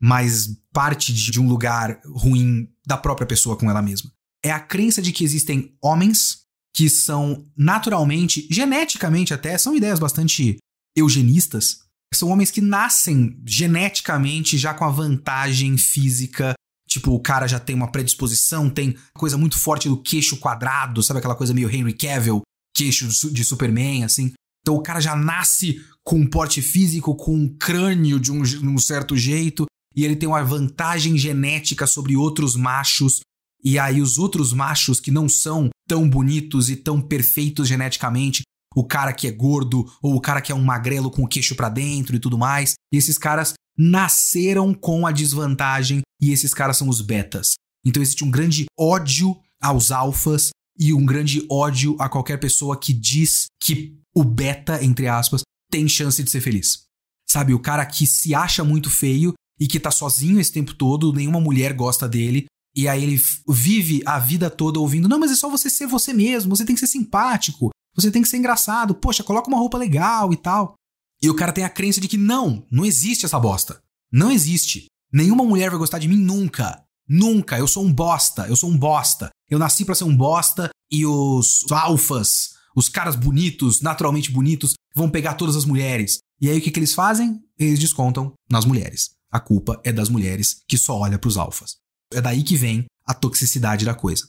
[0.00, 4.10] mas parte de um lugar ruim da própria pessoa com ela mesma.
[4.44, 6.42] É a crença de que existem homens
[6.74, 10.58] que são naturalmente, geneticamente até, são ideias bastante
[10.96, 11.80] eugenistas,
[12.14, 16.54] são homens que nascem geneticamente já com a vantagem física.
[16.88, 21.18] Tipo, o cara já tem uma predisposição, tem coisa muito forte do queixo quadrado, sabe
[21.18, 22.42] aquela coisa meio Henry Cavill,
[22.74, 24.32] queixo de Superman, assim.
[24.68, 28.76] Então o cara já nasce com um porte físico, com um crânio de um, um
[28.76, 29.64] certo jeito,
[29.96, 33.20] e ele tem uma vantagem genética sobre outros machos.
[33.64, 38.42] E aí os outros machos que não são tão bonitos e tão perfeitos geneticamente
[38.76, 41.54] o cara que é gordo ou o cara que é um magrelo com o queixo
[41.54, 42.74] para dentro e tudo mais.
[42.92, 47.54] E esses caras nasceram com a desvantagem e esses caras são os betas.
[47.86, 52.92] Então existe um grande ódio aos alfas e um grande ódio a qualquer pessoa que
[52.92, 56.84] diz que o beta, entre aspas, tem chance de ser feliz.
[57.28, 61.12] Sabe, o cara que se acha muito feio e que tá sozinho esse tempo todo,
[61.12, 65.34] nenhuma mulher gosta dele, e aí ele vive a vida toda ouvindo: não, mas é
[65.34, 68.94] só você ser você mesmo, você tem que ser simpático, você tem que ser engraçado.
[68.94, 70.74] Poxa, coloca uma roupa legal e tal.
[71.20, 73.82] E o cara tem a crença de que não, não existe essa bosta.
[74.12, 74.86] Não existe.
[75.12, 76.84] Nenhuma mulher vai gostar de mim nunca.
[77.08, 77.58] Nunca.
[77.58, 78.46] Eu sou um bosta.
[78.46, 79.30] Eu sou um bosta.
[79.48, 85.10] Eu nasci para ser um bosta e os alfas, os caras bonitos, naturalmente bonitos, vão
[85.10, 86.18] pegar todas as mulheres.
[86.40, 87.42] E aí o que, que eles fazem?
[87.58, 89.10] Eles descontam nas mulheres.
[89.30, 91.76] A culpa é das mulheres que só olha para os alfas.
[92.12, 94.26] É daí que vem a toxicidade da coisa.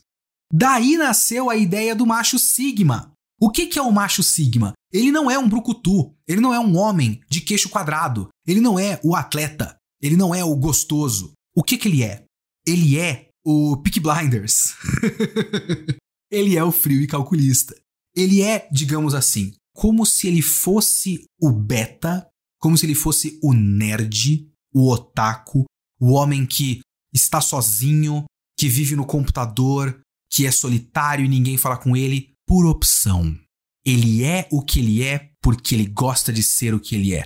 [0.52, 4.74] Daí nasceu a ideia do macho sigma, o que, que é o macho sigma?
[4.92, 8.78] Ele não é um brucutu, ele não é um homem de queixo quadrado, ele não
[8.78, 11.32] é o atleta, ele não é o gostoso.
[11.56, 12.26] O que, que ele é?
[12.70, 14.76] Ele é o Peak Blinders.
[16.30, 17.76] ele é o frio e calculista.
[18.16, 22.30] Ele é, digamos assim, como se ele fosse o beta,
[22.60, 25.66] como se ele fosse o nerd, o otaku,
[26.00, 30.00] o homem que está sozinho, que vive no computador,
[30.32, 33.36] que é solitário e ninguém fala com ele, por opção.
[33.84, 37.24] Ele é o que ele é porque ele gosta de ser o que ele é.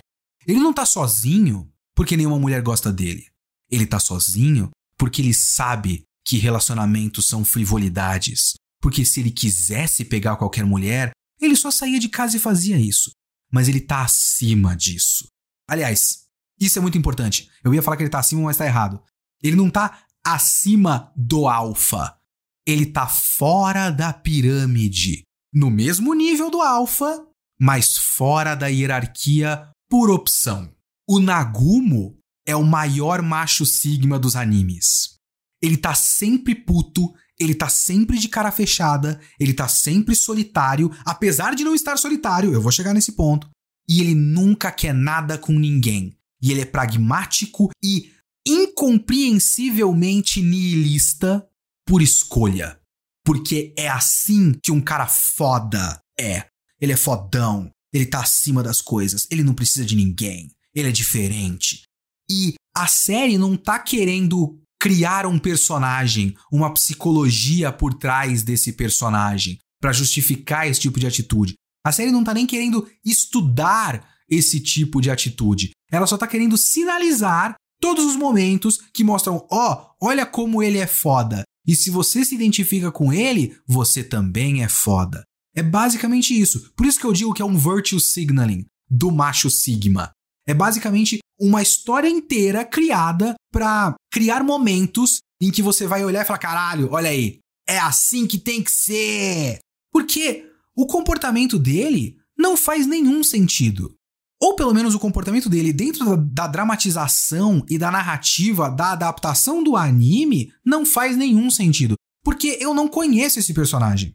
[0.47, 3.25] Ele não tá sozinho porque nenhuma mulher gosta dele.
[3.69, 8.53] Ele tá sozinho porque ele sabe que relacionamentos são frivolidades.
[8.82, 13.12] Porque se ele quisesse pegar qualquer mulher, ele só saía de casa e fazia isso.
[13.51, 15.27] Mas ele tá acima disso.
[15.69, 16.23] Aliás,
[16.60, 17.49] isso é muito importante.
[17.63, 19.01] Eu ia falar que ele tá acima, mas tá errado.
[19.41, 22.17] Ele não tá acima do alfa.
[22.65, 27.27] Ele tá fora da pirâmide, no mesmo nível do alfa,
[27.60, 30.73] mas fora da hierarquia por opção.
[31.08, 35.17] O Nagumo é o maior macho sigma dos animes.
[35.62, 41.56] Ele tá sempre puto, ele tá sempre de cara fechada, ele tá sempre solitário, apesar
[41.56, 43.49] de não estar solitário, eu vou chegar nesse ponto.
[43.88, 46.17] E ele nunca quer nada com ninguém.
[46.41, 48.12] E ele é pragmático e
[48.45, 51.45] incompreensivelmente nihilista
[51.86, 52.79] por escolha.
[53.25, 56.47] Porque é assim que um cara foda é.
[56.79, 60.91] Ele é fodão, ele tá acima das coisas, ele não precisa de ninguém, ele é
[60.91, 61.84] diferente.
[62.29, 69.57] E a série não tá querendo criar um personagem, uma psicologia por trás desse personagem
[69.79, 71.53] para justificar esse tipo de atitude.
[71.86, 75.71] A série não tá nem querendo estudar esse tipo de atitude.
[75.91, 80.77] Ela só tá querendo sinalizar todos os momentos que mostram, ó, oh, olha como ele
[80.77, 81.43] é foda.
[81.67, 85.23] E se você se identifica com ele, você também é foda.
[85.55, 86.71] É basicamente isso.
[86.75, 90.12] Por isso que eu digo que é um virtue signaling do macho sigma.
[90.47, 96.26] É basicamente uma história inteira criada para criar momentos em que você vai olhar e
[96.26, 99.60] falar: caralho, olha aí, é assim que tem que ser.
[99.91, 103.93] Porque o comportamento dele não faz nenhum sentido.
[104.41, 109.63] Ou pelo menos o comportamento dele dentro da, da, dramatização e da narrativa da adaptação
[109.63, 111.96] do anime não faz nenhum sentido.
[112.24, 114.13] Porque eu não conheço esse personagem.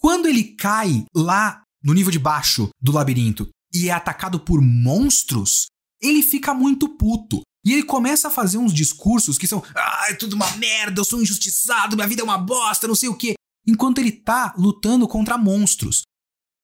[0.00, 5.66] Quando ele cai lá no nível de baixo do labirinto e é atacado por monstros,
[6.02, 7.42] ele fica muito puto.
[7.64, 11.04] E ele começa a fazer uns discursos que são: ah, é tudo uma merda, eu
[11.04, 13.34] sou injustiçado, minha vida é uma bosta, não sei o quê.
[13.66, 16.02] Enquanto ele tá lutando contra monstros.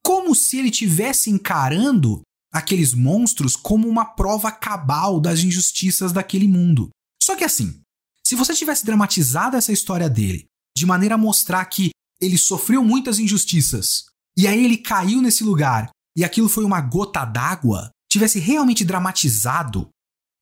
[0.03, 2.22] Como se ele tivesse encarando
[2.53, 6.88] aqueles monstros como uma prova cabal das injustiças daquele mundo.
[7.22, 7.81] Só que assim,
[8.27, 10.46] se você tivesse dramatizado essa história dele
[10.77, 14.07] de maneira a mostrar que ele sofreu muitas injustiças
[14.38, 19.88] e aí ele caiu nesse lugar e aquilo foi uma gota d'água, tivesse realmente dramatizado,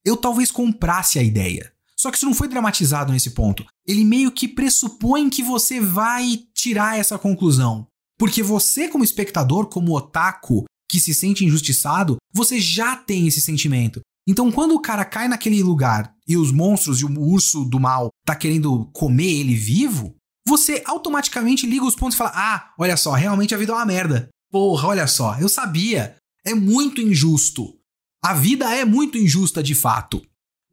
[0.05, 1.71] eu talvez comprasse a ideia.
[1.97, 3.65] Só que isso não foi dramatizado nesse ponto.
[3.87, 7.87] Ele meio que pressupõe que você vai tirar essa conclusão.
[8.17, 14.01] Porque você, como espectador, como otaku, que se sente injustiçado, você já tem esse sentimento.
[14.27, 18.09] Então, quando o cara cai naquele lugar e os monstros e o urso do mal
[18.25, 20.15] tá querendo comer ele vivo,
[20.47, 23.85] você automaticamente liga os pontos e fala: Ah, olha só, realmente a vida é uma
[23.85, 24.29] merda.
[24.51, 26.15] Porra, olha só, eu sabia.
[26.45, 27.75] É muito injusto.
[28.23, 30.21] A vida é muito injusta de fato.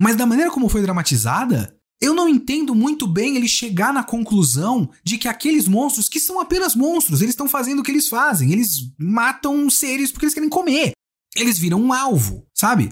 [0.00, 4.90] Mas da maneira como foi dramatizada, eu não entendo muito bem ele chegar na conclusão
[5.04, 8.52] de que aqueles monstros, que são apenas monstros, eles estão fazendo o que eles fazem.
[8.52, 10.92] Eles matam seres porque eles querem comer.
[11.36, 12.90] Eles viram um alvo, sabe?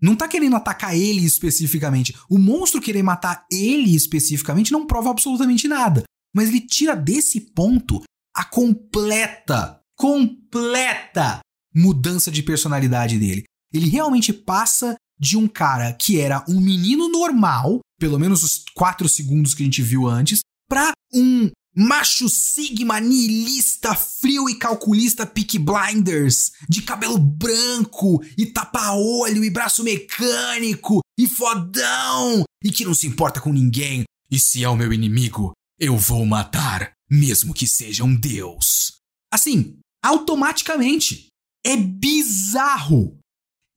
[0.00, 2.14] Não tá querendo atacar ele especificamente.
[2.30, 6.04] O monstro querer matar ele especificamente não prova absolutamente nada.
[6.34, 8.02] Mas ele tira desse ponto
[8.34, 11.40] a completa, completa
[11.76, 13.44] mudança de personalidade dele.
[13.72, 19.08] Ele realmente passa de um cara que era um menino normal, pelo menos os quatro
[19.08, 25.58] segundos que a gente viu antes, pra um macho sigma nihilista, frio e calculista Peak
[25.58, 33.06] Blinders, de cabelo branco e tapa-olho e braço mecânico e fodão e que não se
[33.06, 34.04] importa com ninguém.
[34.30, 38.92] E se é o meu inimigo, eu vou matar, mesmo que seja um deus.
[39.30, 41.28] Assim, automaticamente.
[41.66, 43.18] É bizarro.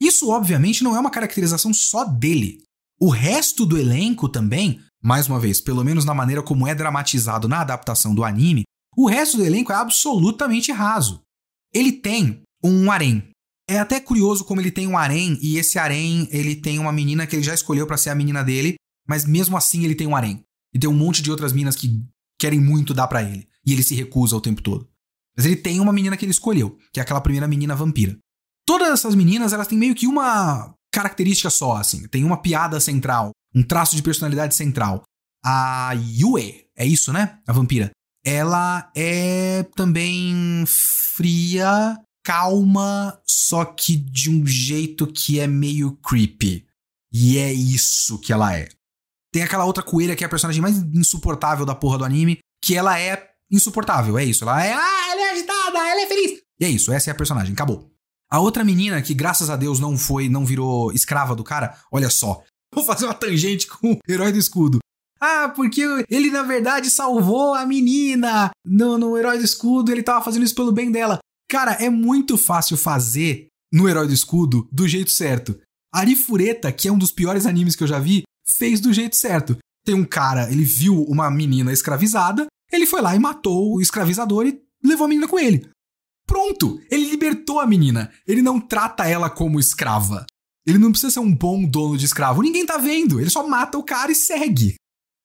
[0.01, 2.61] Isso, obviamente, não é uma caracterização só dele.
[3.01, 7.47] O resto do elenco também mais uma vez, pelo menos na maneira como é dramatizado
[7.47, 8.63] na adaptação do anime,
[8.97, 11.21] o resto do elenco é absolutamente raso.
[11.73, 13.29] Ele tem um harém.
[13.69, 17.27] É até curioso como ele tem um harém e esse harém, ele tem uma menina
[17.27, 18.75] que ele já escolheu para ser a menina dele,
[19.07, 20.43] mas mesmo assim ele tem um harém.
[20.73, 22.03] E tem um monte de outras minas que
[22.39, 24.88] querem muito dar para ele, e ele se recusa o tempo todo.
[25.39, 28.17] Mas ele tem uma menina que ele escolheu, que é aquela primeira menina vampira.
[28.67, 32.05] Todas essas meninas, elas têm meio que uma característica só, assim.
[32.09, 35.01] Tem uma piada central, um traço de personalidade central.
[35.41, 37.39] A Yue, é isso, né?
[37.47, 37.89] A vampira.
[38.25, 40.65] Ela é também
[41.15, 46.65] fria, calma, só que de um jeito que é meio creepy.
[47.13, 48.67] E é isso que ela é.
[49.31, 52.75] Tem aquela outra coelha que é a personagem mais insuportável da porra do anime, que
[52.75, 54.43] ela é insuportável, é isso.
[54.43, 56.41] Ela é, ah, ela é agitada, ela é feliz.
[56.59, 57.89] E é isso, essa é a personagem, acabou.
[58.31, 62.09] A outra menina que graças a Deus não foi, não virou escrava do cara, olha
[62.09, 62.43] só,
[62.73, 64.79] Vou fazer uma tangente com o herói do escudo.
[65.19, 70.23] Ah, porque ele na verdade salvou a menina no, no Herói do Escudo, ele tava
[70.23, 71.19] fazendo isso pelo bem dela.
[71.49, 75.59] Cara, é muito fácil fazer no Herói do Escudo do jeito certo.
[75.93, 79.57] Arifureta, que é um dos piores animes que eu já vi, fez do jeito certo.
[79.85, 84.45] tem um cara, ele viu uma menina escravizada, ele foi lá e matou o escravizador
[84.45, 85.69] e levou a menina com ele.
[86.25, 86.79] Pronto!
[86.91, 88.11] Ele libertou a menina.
[88.27, 90.25] Ele não trata ela como escrava.
[90.65, 92.43] Ele não precisa ser um bom dono de escravo.
[92.43, 93.19] Ninguém tá vendo.
[93.19, 94.75] Ele só mata o cara e segue.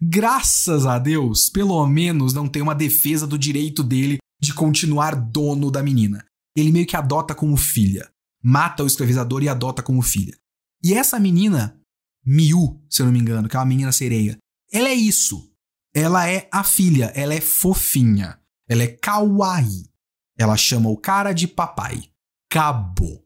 [0.02, 5.70] Graças a Deus, pelo menos não tem uma defesa do direito dele de continuar dono
[5.70, 6.24] da menina.
[6.56, 8.10] Ele meio que adota como filha.
[8.42, 10.36] Mata o escravizador e adota como filha.
[10.82, 11.78] E essa menina,
[12.24, 14.36] Miu, se eu não me engano, que é uma menina sereia,
[14.72, 15.50] ela é isso.
[15.94, 18.38] Ela é a filha, ela é fofinha.
[18.68, 19.88] Ela é kawaii.
[20.36, 22.10] Ela chama o cara de papai.
[22.50, 23.24] Acabou.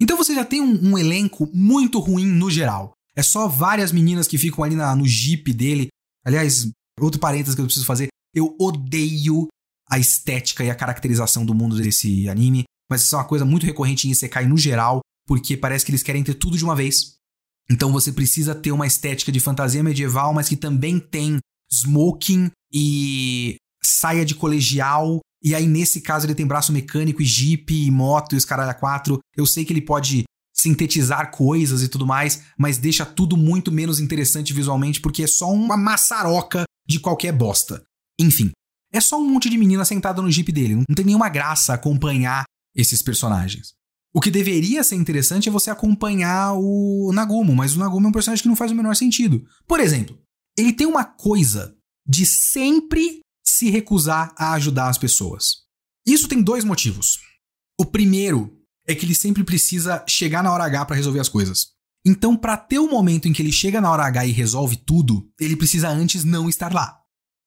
[0.00, 2.92] Então você já tem um, um, elenco muito ruim no geral.
[3.14, 5.88] É só várias meninas que ficam ali na, no jeep dele.
[6.24, 6.70] Aliás,
[7.00, 8.08] outro parênteses que eu preciso fazer.
[8.34, 9.48] Eu odeio
[9.88, 12.64] a estética e a caracterização do mundo desse anime.
[12.90, 16.02] Mas isso é uma coisa muito recorrente em Isekai no geral, porque parece que eles
[16.02, 17.16] querem ter tudo de uma vez.
[17.70, 21.38] Então você precisa ter uma estética de fantasia medieval, mas que também tem
[21.80, 27.72] smoking e saia de colegial e aí, nesse caso, ele tem braço mecânico e jeep
[27.72, 29.20] e moto e os caralho quatro.
[29.36, 34.00] Eu sei que ele pode sintetizar coisas e tudo mais, mas deixa tudo muito menos
[34.00, 37.84] interessante visualmente porque é só uma maçaroca de qualquer bosta.
[38.18, 38.50] Enfim,
[38.92, 40.74] é só um monte de menina sentada no jeep dele.
[40.74, 43.74] Não tem nenhuma graça acompanhar esses personagens.
[44.12, 48.12] O que deveria ser interessante é você acompanhar o Nagumo, mas o Nagumo é um
[48.12, 49.44] personagem que não faz o menor sentido.
[49.68, 50.18] Por exemplo,
[50.58, 51.76] ele tem uma coisa
[52.06, 55.64] de sempre se recusar a ajudar as pessoas.
[56.06, 57.18] Isso tem dois motivos.
[57.78, 61.68] O primeiro é que ele sempre precisa chegar na hora H para resolver as coisas.
[62.04, 65.28] Então, para ter o momento em que ele chega na hora H e resolve tudo,
[65.40, 67.00] ele precisa antes não estar lá.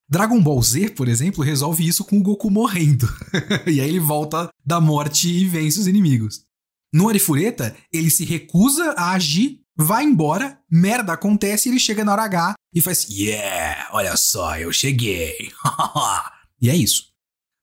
[0.08, 3.08] Dragon Ball Z, por exemplo, resolve isso com o Goku morrendo.
[3.66, 6.44] e aí ele volta da morte e vence os inimigos.
[6.92, 12.12] No Arifureta, ele se recusa a agir, vai embora, merda acontece e ele chega na
[12.12, 15.50] hora H e faz Yeah, olha só, eu cheguei.
[16.60, 17.10] e é isso.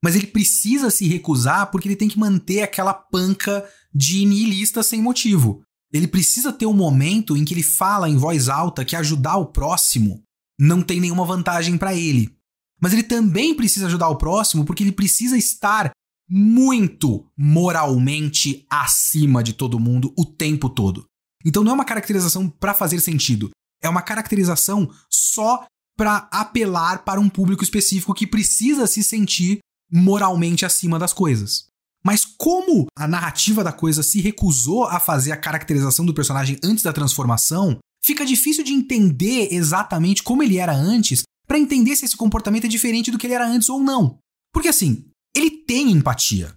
[0.04, 5.02] Mas ele precisa se recusar porque ele tem que manter aquela panca de nihilista sem
[5.02, 5.62] motivo.
[5.92, 9.48] Ele precisa ter um momento em que ele fala em voz alta que ajudar o
[9.48, 10.24] próximo
[10.60, 12.36] não tem nenhuma vantagem para ele.
[12.82, 15.92] Mas ele também precisa ajudar o próximo porque ele precisa estar
[16.30, 21.06] muito moralmente acima de todo mundo o tempo todo.
[21.48, 23.50] Então não é uma caracterização para fazer sentido.
[23.82, 30.66] É uma caracterização só para apelar para um público específico que precisa se sentir moralmente
[30.66, 31.68] acima das coisas.
[32.04, 36.84] Mas como a narrativa da coisa se recusou a fazer a caracterização do personagem antes
[36.84, 42.18] da transformação, fica difícil de entender exatamente como ele era antes para entender se esse
[42.18, 44.20] comportamento é diferente do que ele era antes ou não.
[44.54, 46.54] Porque assim, ele tem empatia.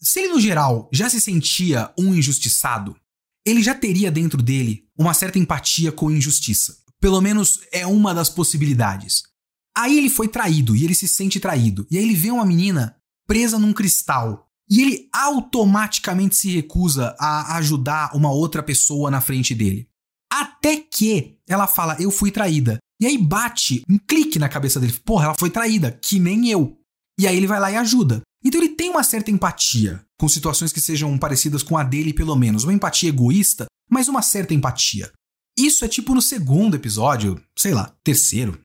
[0.00, 2.96] Se ele no geral já se sentia um injustiçado,
[3.46, 6.76] ele já teria dentro dele uma certa empatia com injustiça.
[7.00, 9.22] Pelo menos é uma das possibilidades.
[9.76, 11.86] Aí ele foi traído e ele se sente traído.
[11.90, 14.46] E aí ele vê uma menina presa num cristal.
[14.70, 19.88] E ele automaticamente se recusa a ajudar uma outra pessoa na frente dele.
[20.32, 22.78] Até que ela fala: Eu fui traída.
[23.00, 26.78] E aí bate um clique na cabeça dele: Porra, ela foi traída, que nem eu.
[27.18, 28.22] E aí ele vai lá e ajuda.
[28.44, 32.34] Então ele tem uma certa empatia com situações que sejam parecidas com a dele, pelo
[32.36, 32.64] menos.
[32.64, 35.12] Uma empatia egoísta, mas uma certa empatia.
[35.56, 38.58] Isso é tipo no segundo episódio, sei lá, terceiro.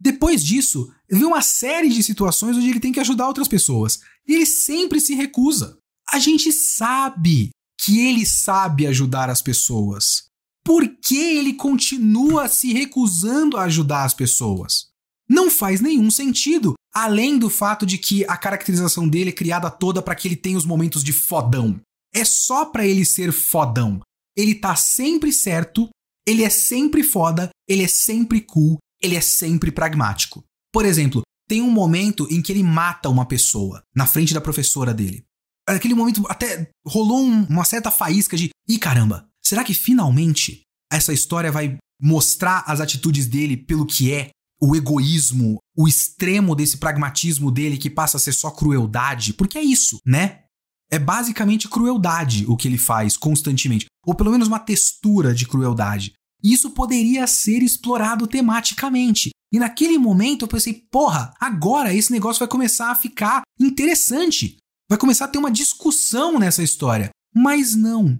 [0.00, 4.00] Depois disso, vem uma série de situações onde ele tem que ajudar outras pessoas.
[4.26, 5.78] E ele sempre se recusa.
[6.10, 10.24] A gente sabe que ele sabe ajudar as pessoas.
[10.64, 14.88] Por que ele continua se recusando a ajudar as pessoas?
[15.28, 16.74] Não faz nenhum sentido.
[16.94, 20.56] Além do fato de que a caracterização dele é criada toda para que ele tenha
[20.56, 21.80] os momentos de fodão.
[22.14, 24.00] É só para ele ser fodão.
[24.36, 25.88] Ele tá sempre certo,
[26.26, 30.44] ele é sempre foda, ele é sempre cool, ele é sempre pragmático.
[30.72, 34.94] Por exemplo, tem um momento em que ele mata uma pessoa na frente da professora
[34.94, 35.24] dele.
[35.66, 41.12] Aquele momento até rolou um, uma certa faísca de: ih caramba, será que finalmente essa
[41.12, 44.30] história vai mostrar as atitudes dele pelo que é?
[44.64, 49.62] O egoísmo, o extremo desse pragmatismo dele que passa a ser só crueldade, porque é
[49.62, 50.44] isso, né?
[50.90, 56.14] É basicamente crueldade o que ele faz constantemente, ou pelo menos uma textura de crueldade.
[56.42, 59.30] Isso poderia ser explorado tematicamente.
[59.52, 64.56] E naquele momento eu pensei, porra, agora esse negócio vai começar a ficar interessante.
[64.88, 67.10] Vai começar a ter uma discussão nessa história.
[67.34, 68.18] Mas não.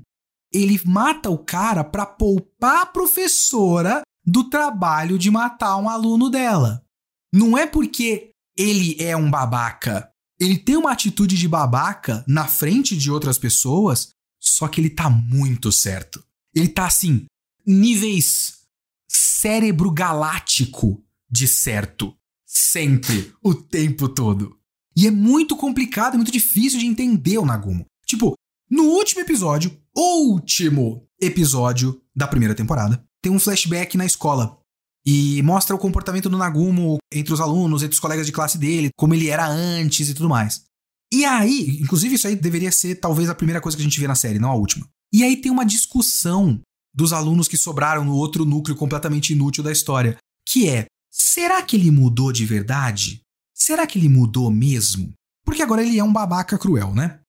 [0.52, 6.84] Ele mata o cara para poupar a professora do trabalho de matar um aluno dela.
[7.32, 10.10] Não é porque ele é um babaca.
[10.38, 14.10] Ele tem uma atitude de babaca na frente de outras pessoas,
[14.40, 16.24] só que ele tá muito certo.
[16.54, 17.26] Ele tá assim,
[17.66, 18.64] níveis
[19.08, 22.16] cérebro galáctico de certo.
[22.46, 24.56] Sempre, o tempo todo.
[24.96, 27.84] E é muito complicado, é muito difícil de entender o Nagumo.
[28.06, 28.34] Tipo,
[28.70, 34.58] no último episódio, último episódio da primeira temporada, tem um flashback na escola.
[35.06, 38.90] E mostra o comportamento do Nagumo entre os alunos, entre os colegas de classe dele,
[38.96, 40.64] como ele era antes e tudo mais.
[41.12, 44.06] E aí, inclusive isso aí deveria ser talvez a primeira coisa que a gente vê
[44.06, 44.86] na série, não a última.
[45.12, 46.60] E aí tem uma discussão
[46.94, 50.16] dos alunos que sobraram no outro núcleo completamente inútil da história,
[50.46, 53.20] que é: será que ele mudou de verdade?
[53.54, 55.12] Será que ele mudou mesmo?
[55.44, 57.20] Porque agora ele é um babaca cruel, né?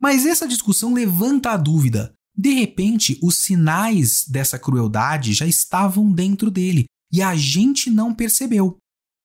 [0.00, 2.12] Mas essa discussão levanta a dúvida.
[2.36, 8.78] De repente, os sinais dessa crueldade já estavam dentro dele e a gente não percebeu.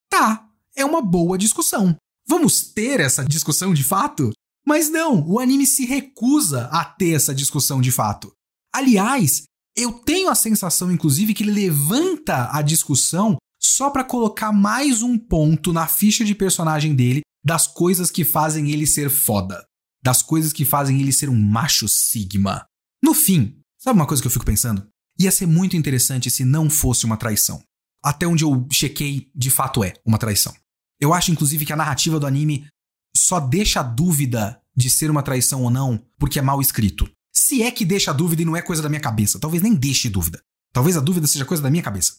[0.10, 1.96] Tá, é uma boa discussão.
[2.28, 4.32] Vamos ter essa discussão de fato?
[4.66, 8.34] Mas não, o anime se recusa a ter essa discussão de fato.
[8.76, 9.44] Aliás,
[9.78, 15.18] eu tenho a sensação, inclusive, que ele levanta a discussão só para colocar mais um
[15.18, 19.64] ponto na ficha de personagem dele das coisas que fazem ele ser foda.
[20.04, 22.66] Das coisas que fazem ele ser um macho sigma.
[23.04, 24.88] No fim, sabe uma coisa que eu fico pensando?
[25.20, 27.62] Ia ser muito interessante se não fosse uma traição.
[28.04, 30.54] Até onde eu chequei, de fato é uma traição.
[31.00, 32.68] Eu acho, inclusive, que a narrativa do anime
[33.16, 37.10] só deixa a dúvida de ser uma traição ou não porque é mal escrito.
[37.34, 39.74] Se é que deixa a dúvida e não é coisa da minha cabeça, talvez nem
[39.74, 40.42] deixe dúvida.
[40.74, 42.18] Talvez a dúvida seja coisa da minha cabeça.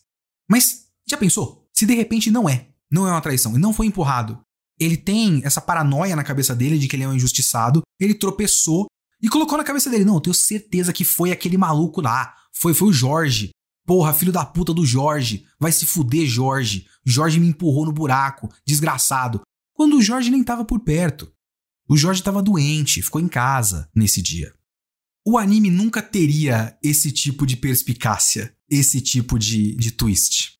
[0.50, 1.66] Mas já pensou?
[1.72, 4.40] Se de repente não é, não é uma traição e não foi empurrado.
[4.80, 8.86] Ele tem essa paranoia na cabeça dele de que ele é um injustiçado, ele tropeçou
[9.20, 12.74] e colocou na cabeça dele: "Não, eu tenho certeza que foi aquele maluco lá, foi
[12.74, 13.50] foi o Jorge.
[13.86, 16.86] Porra, filho da puta do Jorge, vai se fuder, Jorge.
[17.06, 19.40] Jorge me empurrou no buraco, desgraçado."
[19.74, 21.32] Quando o Jorge nem estava por perto.
[21.88, 24.52] O Jorge estava doente, ficou em casa nesse dia.
[25.26, 30.54] O anime nunca teria esse tipo de perspicácia, esse tipo de, de twist.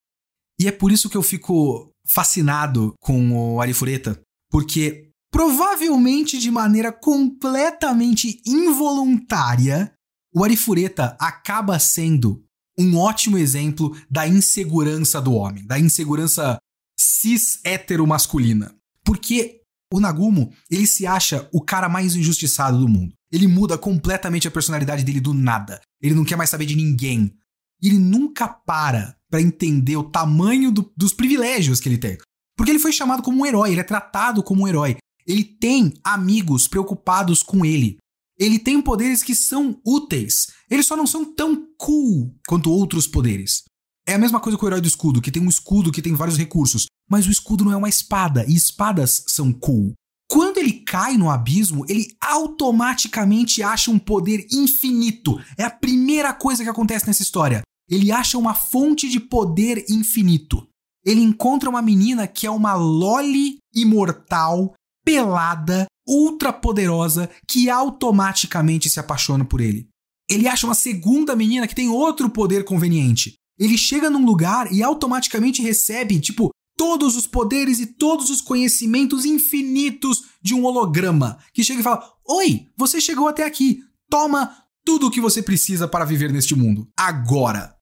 [0.58, 6.92] E é por isso que eu fico fascinado com o Arifureta, porque provavelmente de maneira
[6.92, 9.92] completamente involuntária,
[10.34, 12.44] o Arifureta acaba sendo
[12.78, 16.58] um ótimo exemplo da insegurança do homem, da insegurança
[16.98, 18.74] cis hétero masculina.
[19.04, 19.62] Porque
[19.92, 23.14] o Nagumo, ele se acha o cara mais injustiçado do mundo.
[23.32, 25.80] Ele muda completamente a personalidade dele do nada.
[26.00, 27.34] Ele não quer mais saber de ninguém.
[27.82, 32.16] Ele nunca para para entender o tamanho do, dos privilégios que ele tem.
[32.56, 34.96] Porque ele foi chamado como um herói, ele é tratado como um herói.
[35.28, 37.98] Ele tem amigos preocupados com ele.
[38.38, 40.46] Ele tem poderes que são úteis.
[40.70, 43.64] Eles só não são tão cool quanto outros poderes.
[44.06, 46.14] É a mesma coisa com o herói do escudo, que tem um escudo que tem
[46.14, 49.92] vários recursos, mas o escudo não é uma espada, e espadas são cool.
[50.30, 55.38] Quando ele cai no abismo, ele automaticamente acha um poder infinito.
[55.58, 57.62] É a primeira coisa que acontece nessa história.
[57.88, 60.66] Ele acha uma fonte de poder infinito.
[61.04, 64.74] Ele encontra uma menina que é uma loli imortal,
[65.08, 69.88] pelada, ultra poderosa, que automaticamente se apaixona por ele.
[70.28, 73.32] Ele acha uma segunda menina que tem outro poder conveniente.
[73.58, 79.24] Ele chega num lugar e automaticamente recebe, tipo, todos os poderes e todos os conhecimentos
[79.24, 83.80] infinitos de um holograma, que chega e fala: Oi, você chegou até aqui.
[84.10, 84.54] Toma
[84.84, 86.86] tudo o que você precisa para viver neste mundo.
[86.94, 87.74] Agora.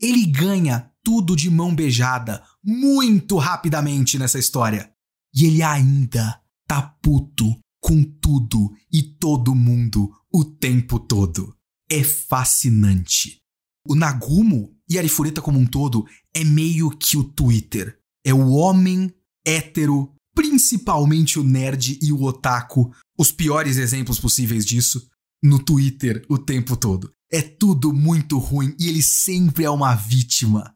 [0.00, 4.90] Ele ganha tudo de mão beijada muito rapidamente nessa história.
[5.34, 6.39] E ele ainda
[6.70, 11.52] tá puto com tudo e todo mundo o tempo todo.
[11.90, 13.38] É fascinante.
[13.88, 17.98] O Nagumo e a Arifureta como um todo é meio que o Twitter.
[18.24, 19.12] É o homem
[19.44, 25.08] hétero, principalmente o nerd e o otaku, os piores exemplos possíveis disso,
[25.42, 27.12] no Twitter o tempo todo.
[27.32, 30.72] É tudo muito ruim e ele sempre é uma vítima.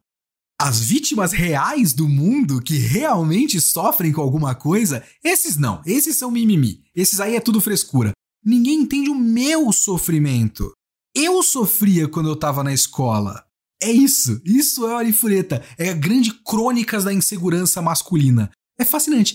[0.61, 6.30] As vítimas reais do mundo que realmente sofrem com alguma coisa, esses não, esses são
[6.30, 6.82] mimimi.
[6.94, 8.12] Esses aí é tudo frescura.
[8.44, 10.72] Ninguém entende o meu sofrimento.
[11.14, 13.44] Eu sofria quando eu tava na escola.
[13.82, 15.64] É isso, isso é o Arifureta.
[15.76, 18.50] É a grande crônicas da insegurança masculina.
[18.78, 19.34] É fascinante.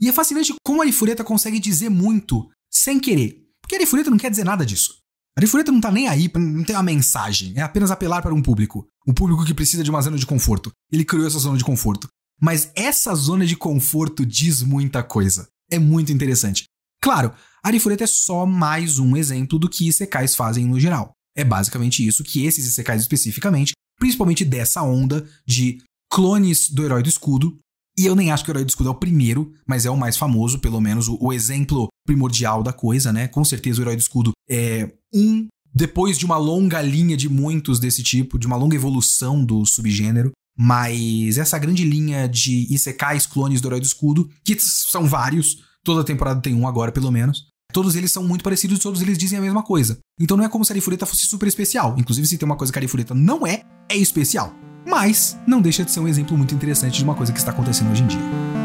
[0.00, 3.44] E é fascinante como a Arifureta consegue dizer muito sem querer.
[3.60, 4.99] Porque a Arifureta não quer dizer nada disso.
[5.36, 8.42] A Arifureta não tá nem aí, não tem uma mensagem, é apenas apelar para um
[8.42, 8.86] público.
[9.06, 10.72] Um público que precisa de uma zona de conforto.
[10.92, 12.08] Ele criou essa zona de conforto.
[12.40, 15.48] Mas essa zona de conforto diz muita coisa.
[15.70, 16.64] É muito interessante.
[17.02, 21.12] Claro, a Arifureta é só mais um exemplo do que Isekais fazem no geral.
[21.36, 27.08] É basicamente isso que esses Isekais especificamente, principalmente dessa onda de clones do Herói do
[27.08, 27.56] Escudo,
[27.96, 29.96] e eu nem acho que o Herói do Escudo é o primeiro, mas é o
[29.96, 33.28] mais famoso, pelo menos o, o exemplo primordial da coisa, né?
[33.28, 37.78] Com certeza o Herói do Escudo é um depois de uma longa linha de muitos
[37.78, 40.32] desse tipo, de uma longa evolução do subgênero.
[40.58, 46.02] Mas essa grande linha de Isekais, clones do Herói do Escudo, que são vários, toda
[46.02, 49.38] temporada tem um agora pelo menos, todos eles são muito parecidos e todos eles dizem
[49.38, 49.98] a mesma coisa.
[50.18, 51.94] Então não é como se a Arifureta fosse super especial.
[51.96, 54.52] Inclusive, se tem uma coisa que a Arifureta não é, é especial.
[54.84, 57.92] Mas não deixa de ser um exemplo muito interessante de uma coisa que está acontecendo
[57.92, 58.59] hoje em dia.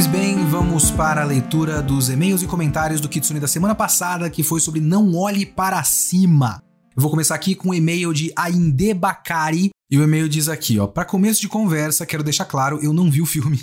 [0.00, 4.30] Pois bem, vamos para a leitura dos e-mails e comentários do Kitsune da semana passada,
[4.30, 6.62] que foi sobre Não Olhe Para Cima.
[6.96, 10.48] Eu vou começar aqui com o um e-mail de Ainde Bakari, e o e-mail diz
[10.48, 13.60] aqui, ó, para começo de conversa, quero deixar claro, eu não vi o filme.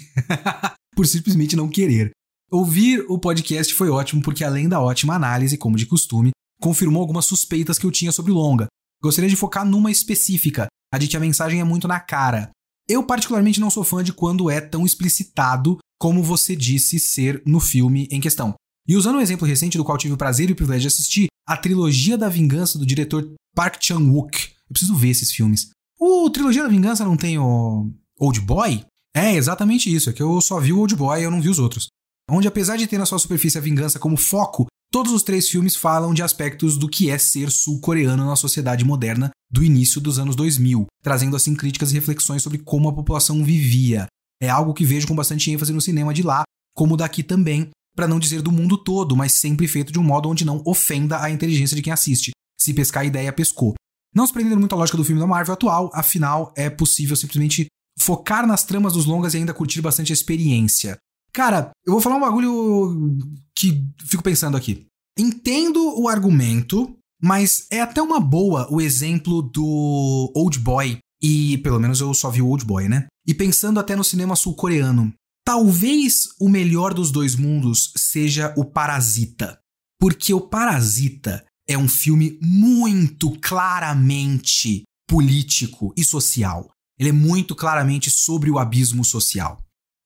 [0.95, 2.11] Por simplesmente não querer.
[2.51, 6.29] Ouvir o podcast foi ótimo porque além da ótima análise, como de costume,
[6.61, 8.67] confirmou algumas suspeitas que eu tinha sobre longa.
[9.01, 12.51] Gostaria de focar numa específica, a de que a mensagem é muito na cara.
[12.87, 17.59] Eu particularmente não sou fã de quando é tão explicitado como você disse ser no
[17.59, 18.53] filme em questão.
[18.87, 21.27] E usando um exemplo recente do qual tive o prazer e o privilégio de assistir,
[21.45, 24.51] a trilogia da vingança do diretor Park Chan-wook.
[24.69, 25.69] Eu preciso ver esses filmes.
[25.99, 27.89] O Trilogia da Vingança não tem o
[28.19, 28.85] Old Boy?
[29.15, 31.49] É exatamente isso, é que eu só vi o Old Boy e eu não vi
[31.49, 31.87] os outros.
[32.29, 35.75] Onde apesar de ter na sua superfície a vingança como foco, todos os três filmes
[35.75, 40.35] falam de aspectos do que é ser sul-coreano na sociedade moderna do início dos anos
[40.35, 44.05] 2000, trazendo assim críticas e reflexões sobre como a população vivia,
[44.41, 46.43] é algo que vejo com bastante ênfase no cinema de lá,
[46.75, 50.29] como daqui também, para não dizer do mundo todo, mas sempre feito de um modo
[50.29, 52.31] onde não ofenda a inteligência de quem assiste.
[52.59, 53.73] Se pescar a ideia, pescou.
[54.13, 57.67] Não se prendendo muito à lógica do filme da Marvel atual, afinal, é possível simplesmente
[57.99, 60.97] focar nas tramas dos longas e ainda curtir bastante a experiência.
[61.33, 63.17] Cara, eu vou falar um bagulho
[63.55, 64.85] que fico pensando aqui.
[65.17, 70.99] Entendo o argumento, mas é até uma boa o exemplo do Old Boy.
[71.21, 73.07] E pelo menos eu só vi o Old Boy, né?
[73.25, 75.13] E pensando até no cinema sul-coreano,
[75.45, 79.59] talvez o melhor dos dois mundos seja o Parasita.
[79.99, 86.69] Porque o Parasita é um filme muito claramente político e social.
[86.99, 89.59] Ele é muito claramente sobre o abismo social.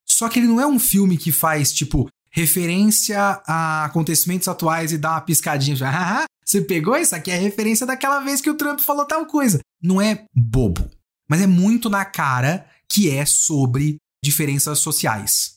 [0.08, 4.98] Só que ele não é um filme que faz, tipo, referência a acontecimentos atuais e
[4.98, 5.78] dá uma piscadinha.
[5.84, 6.98] Ah, você pegou?
[6.98, 9.60] Isso aqui é referência daquela vez que o Trump falou tal coisa.
[9.82, 10.90] Não é bobo.
[11.32, 15.54] Mas é muito na cara que é sobre diferenças sociais.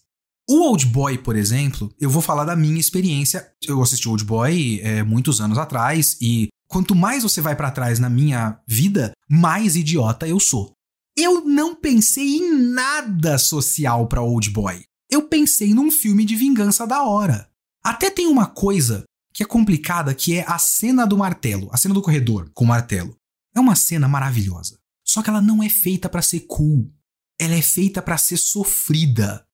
[0.49, 3.53] O Old Boy, por exemplo, eu vou falar da minha experiência.
[3.61, 7.99] Eu assisti Old Boy é, muitos anos atrás e quanto mais você vai para trás
[7.99, 10.71] na minha vida, mais idiota eu sou.
[11.17, 14.85] Eu não pensei em nada social para Old Boy.
[15.11, 17.51] Eu pensei num filme de vingança da hora.
[17.83, 19.03] Até tem uma coisa
[19.33, 22.69] que é complicada, que é a cena do martelo, a cena do corredor com o
[22.69, 23.17] martelo.
[23.53, 24.79] É uma cena maravilhosa.
[25.07, 26.91] Só que ela não é feita para ser cool
[27.39, 29.45] ela é feita para ser sofrida.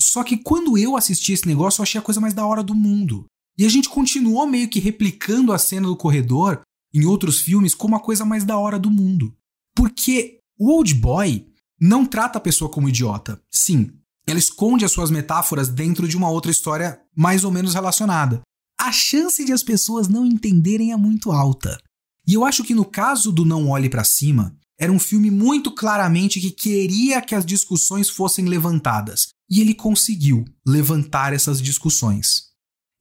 [0.00, 2.74] Só que quando eu assisti esse negócio, eu achei a coisa mais da hora do
[2.74, 3.26] mundo.
[3.56, 6.62] E a gente continuou meio que replicando a cena do corredor
[6.94, 9.36] em outros filmes como a coisa mais da hora do mundo.
[9.74, 11.46] Porque o Old Boy
[11.80, 13.42] não trata a pessoa como idiota.
[13.50, 13.90] Sim,
[14.26, 18.40] ela esconde as suas metáforas dentro de uma outra história mais ou menos relacionada.
[18.80, 21.80] A chance de as pessoas não entenderem é muito alta.
[22.26, 25.72] E eu acho que no caso do Não Olhe para Cima, era um filme muito
[25.72, 29.28] claramente que queria que as discussões fossem levantadas.
[29.50, 32.48] E ele conseguiu levantar essas discussões.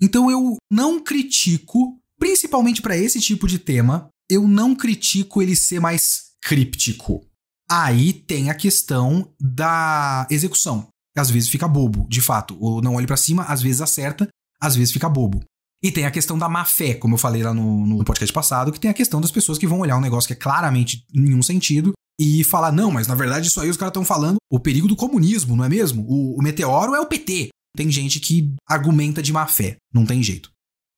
[0.02, 5.80] Então eu não critico, principalmente para esse tipo de tema, eu não critico ele ser
[5.80, 7.26] mais críptico.
[7.70, 10.88] Aí tem a questão da execução.
[11.16, 12.58] Às vezes fica bobo, de fato.
[12.60, 14.28] O não olhe para cima, às vezes acerta,
[14.62, 15.44] às vezes fica bobo.
[15.84, 18.72] E tem a questão da má fé, como eu falei lá no, no podcast passado,
[18.72, 21.44] que tem a questão das pessoas que vão olhar um negócio que é claramente nenhum
[21.44, 24.88] sentido e falar, não, mas na verdade isso aí os caras estão falando o perigo
[24.88, 26.04] do comunismo, não é mesmo?
[26.08, 27.50] O, o meteoro é o PT.
[27.76, 30.50] Tem gente que argumenta de má fé, não tem jeito.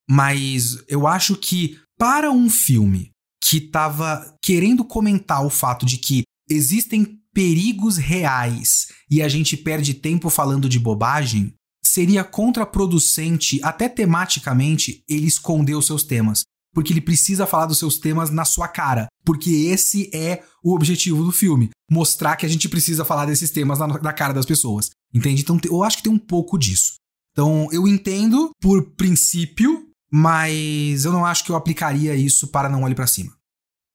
[0.10, 3.12] Mas eu acho que para um filme
[3.44, 9.94] que tava querendo comentar o fato de que existem perigos reais e a gente perde
[9.94, 11.54] tempo falando de bobagem,
[11.90, 16.44] seria contraproducente, até tematicamente, ele esconder os seus temas.
[16.72, 19.08] Porque ele precisa falar dos seus temas na sua cara.
[19.26, 21.72] Porque esse é o objetivo do filme.
[21.90, 24.92] Mostrar que a gente precisa falar desses temas na, na cara das pessoas.
[25.12, 25.42] Entende?
[25.42, 26.94] Então eu acho que tem um pouco disso.
[27.32, 32.84] Então eu entendo por princípio, mas eu não acho que eu aplicaria isso para Não
[32.84, 33.34] Olhe para Cima.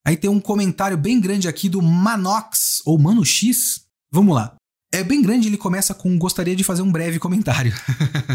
[0.05, 3.84] Aí tem um comentário bem grande aqui do Manox, ou Mano X.
[4.11, 4.57] Vamos lá
[4.95, 7.72] é bem grande, ele começa com gostaria de fazer um breve comentário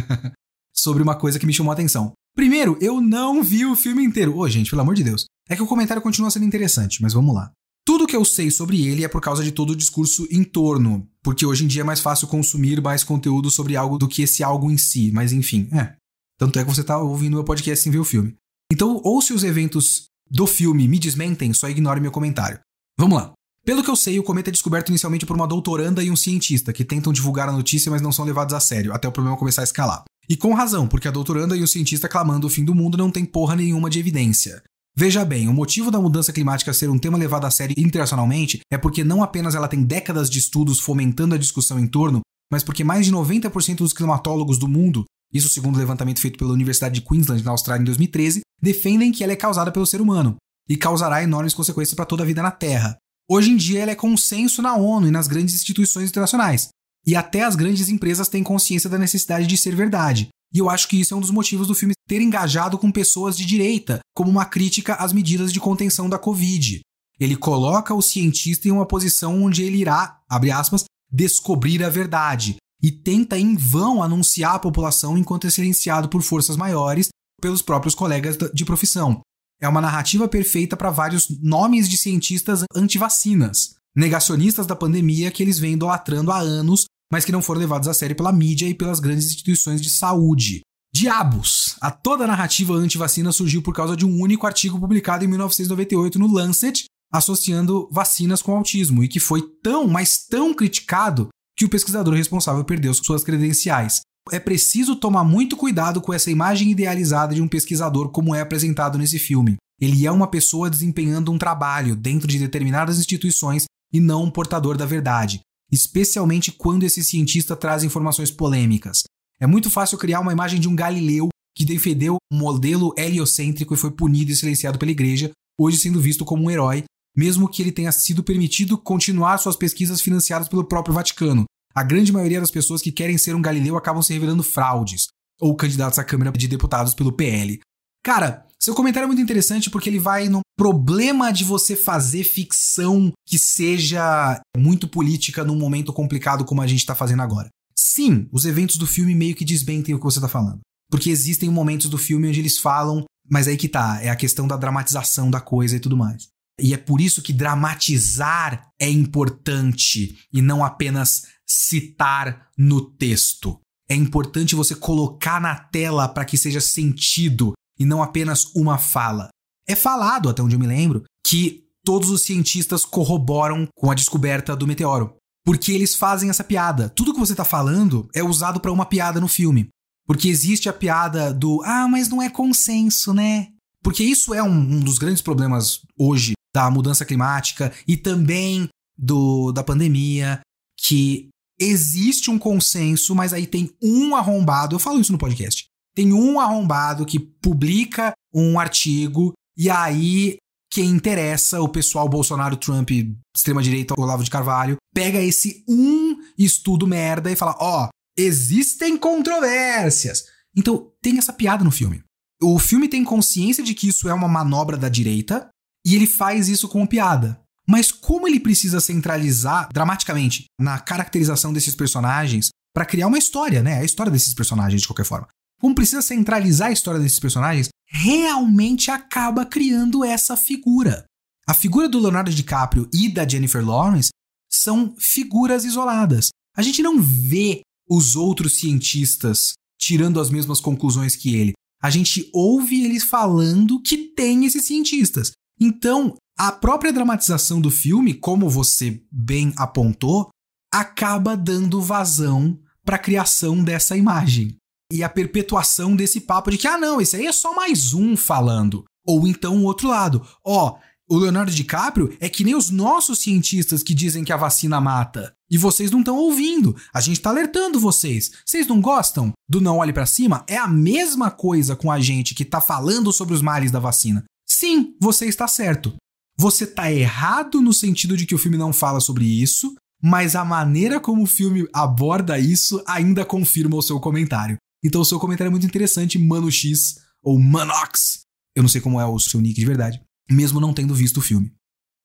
[0.76, 2.12] sobre uma coisa que me chamou a atenção.
[2.36, 4.36] Primeiro, eu não vi o filme inteiro.
[4.36, 5.26] Ô, oh, gente, pelo amor de Deus.
[5.49, 7.51] É que o comentário continua sendo interessante, mas vamos lá.
[7.86, 11.07] Tudo que eu sei sobre ele é por causa de todo o discurso em torno,
[11.24, 14.43] porque hoje em dia é mais fácil consumir mais conteúdo sobre algo do que esse
[14.43, 15.95] algo em si, mas enfim, é.
[16.38, 18.36] Tanto é que você tá ouvindo meu podcast sem ver o filme.
[18.72, 22.60] Então, ou se os eventos do filme me desmentem, só ignore meu comentário.
[22.97, 23.34] Vamos lá.
[23.70, 26.74] Pelo que eu sei, o cometa é descoberto inicialmente por uma doutoranda e um cientista
[26.74, 29.61] que tentam divulgar a notícia, mas não são levados a sério, até o problema começar
[29.61, 30.05] a escalar.
[30.28, 33.11] E com razão, porque a doutoranda e o cientista clamando o fim do mundo não
[33.11, 34.63] tem porra nenhuma de evidência.
[34.97, 38.78] Veja bem, o motivo da mudança climática ser um tema levado a sério internacionalmente é
[38.80, 42.84] porque não apenas ela tem décadas de estudos fomentando a discussão em torno, mas porque
[42.84, 47.07] mais de 90% dos climatólogos do mundo, isso segundo o levantamento feito pela Universidade de
[47.07, 51.22] Queensland na Austrália em 2013, defendem que ela é causada pelo ser humano e causará
[51.22, 52.97] enormes consequências para toda a vida na Terra.
[53.32, 56.70] Hoje em dia ela é consenso na ONU e nas grandes instituições internacionais.
[57.06, 60.30] E até as grandes empresas têm consciência da necessidade de ser verdade.
[60.52, 63.38] E eu acho que isso é um dos motivos do filme ter engajado com pessoas
[63.38, 66.80] de direita, como uma crítica às medidas de contenção da Covid.
[67.20, 72.56] Ele coloca o cientista em uma posição onde ele irá, abre aspas, descobrir a verdade,
[72.82, 77.10] e tenta em vão anunciar à população enquanto é silenciado por forças maiores,
[77.40, 79.22] pelos próprios colegas de profissão.
[79.62, 85.60] É uma narrativa perfeita para vários nomes de cientistas antivacinas, negacionistas da pandemia que eles
[85.60, 88.99] vêm idolatrando há anos, mas que não foram levados a sério pela mídia e pelas
[88.99, 90.62] grandes instituições de saúde.
[90.93, 91.76] Diabos!
[91.82, 96.32] A toda narrativa anti-vacina surgiu por causa de um único artigo publicado em 1998 no
[96.32, 102.14] Lancet, associando vacinas com autismo, e que foi tão, mas tão criticado que o pesquisador
[102.14, 104.01] responsável perdeu suas credenciais.
[104.32, 108.98] É preciso tomar muito cuidado com essa imagem idealizada de um pesquisador como é apresentado
[108.98, 109.58] nesse filme.
[109.80, 114.78] Ele é uma pessoa desempenhando um trabalho dentro de determinadas instituições e não um portador
[114.78, 115.40] da verdade,
[115.72, 119.04] especialmente quando esse cientista traz informações polêmicas.
[119.40, 123.78] É muito fácil criar uma imagem de um Galileu que defendeu um modelo heliocêntrico e
[123.78, 126.84] foi punido e silenciado pela igreja, hoje sendo visto como um herói,
[127.16, 131.46] mesmo que ele tenha sido permitido continuar suas pesquisas financiadas pelo próprio Vaticano.
[131.74, 135.07] A grande maioria das pessoas que querem ser um Galileu acabam se revelando fraudes
[135.39, 137.59] ou candidatos à Câmara de Deputados pelo PL.
[138.03, 143.11] Cara, seu comentário é muito interessante porque ele vai no problema de você fazer ficção
[143.26, 147.49] que seja muito política num momento complicado como a gente está fazendo agora.
[147.78, 150.59] Sim, os eventos do filme meio que desmentem o que você está falando.
[150.89, 154.47] Porque existem momentos do filme onde eles falam, mas aí que tá, é a questão
[154.47, 156.28] da dramatização da coisa e tudo mais.
[156.59, 163.60] E é por isso que dramatizar é importante e não apenas citar no texto.
[163.89, 169.30] É importante você colocar na tela para que seja sentido e não apenas uma fala.
[169.68, 174.56] É falado, até onde eu me lembro, que todos os cientistas corroboram com a descoberta
[174.56, 175.16] do meteoro.
[175.45, 176.89] Porque eles fazem essa piada.
[176.89, 179.70] Tudo que você está falando é usado para uma piada no filme.
[180.06, 183.47] Porque existe a piada do ah, mas não é consenso, né?
[183.84, 189.52] Porque isso é um, um dos grandes problemas hoje da mudança climática e também do,
[189.52, 190.41] da pandemia,
[190.80, 191.30] que
[191.60, 196.39] existe um consenso, mas aí tem um arrombado, eu falo isso no podcast, tem um
[196.39, 200.38] arrombado que publica um artigo e aí
[200.72, 202.91] quem interessa, o pessoal Bolsonaro, Trump,
[203.36, 210.26] extrema-direita, Olavo de Carvalho, pega esse um estudo merda e fala: ó, oh, existem controvérsias.
[210.55, 212.03] Então, tem essa piada no filme.
[212.41, 215.49] O filme tem consciência de que isso é uma manobra da direita
[215.86, 217.41] e ele faz isso com piada.
[217.70, 223.78] Mas como ele precisa centralizar dramaticamente na caracterização desses personagens para criar uma história, né?
[223.78, 225.28] A história desses personagens de qualquer forma.
[225.61, 231.05] Como precisa centralizar a história desses personagens, realmente acaba criando essa figura.
[231.47, 234.09] A figura do Leonardo DiCaprio e da Jennifer Lawrence
[234.51, 236.30] são figuras isoladas.
[236.57, 241.53] A gente não vê os outros cientistas tirando as mesmas conclusões que ele.
[241.84, 245.32] A gente ouve eles falando que tem esses cientistas.
[245.59, 250.30] Então, a própria dramatização do filme, como você bem apontou,
[250.74, 254.56] acaba dando vazão para a criação dessa imagem
[254.90, 258.16] e a perpetuação desse papo de que ah não, esse aí é só mais um
[258.16, 258.86] falando.
[259.06, 260.78] Ou então o outro lado, ó,
[261.10, 265.34] o Leonardo DiCaprio é que nem os nossos cientistas que dizem que a vacina mata.
[265.52, 266.74] E vocês não estão ouvindo.
[266.94, 268.32] A gente está alertando vocês.
[268.46, 270.46] Vocês não gostam do não olhe para cima?
[270.48, 274.24] É a mesma coisa com a gente que está falando sobre os males da vacina.
[274.48, 275.96] Sim, você está certo.
[276.40, 280.46] Você está errado no sentido de que o filme não fala sobre isso, mas a
[280.46, 284.56] maneira como o filme aborda isso ainda confirma o seu comentário.
[284.82, 288.22] Então o seu comentário é muito interessante, Mano X ou Manox.
[288.56, 291.22] Eu não sei como é o seu nick de verdade, mesmo não tendo visto o
[291.22, 291.52] filme.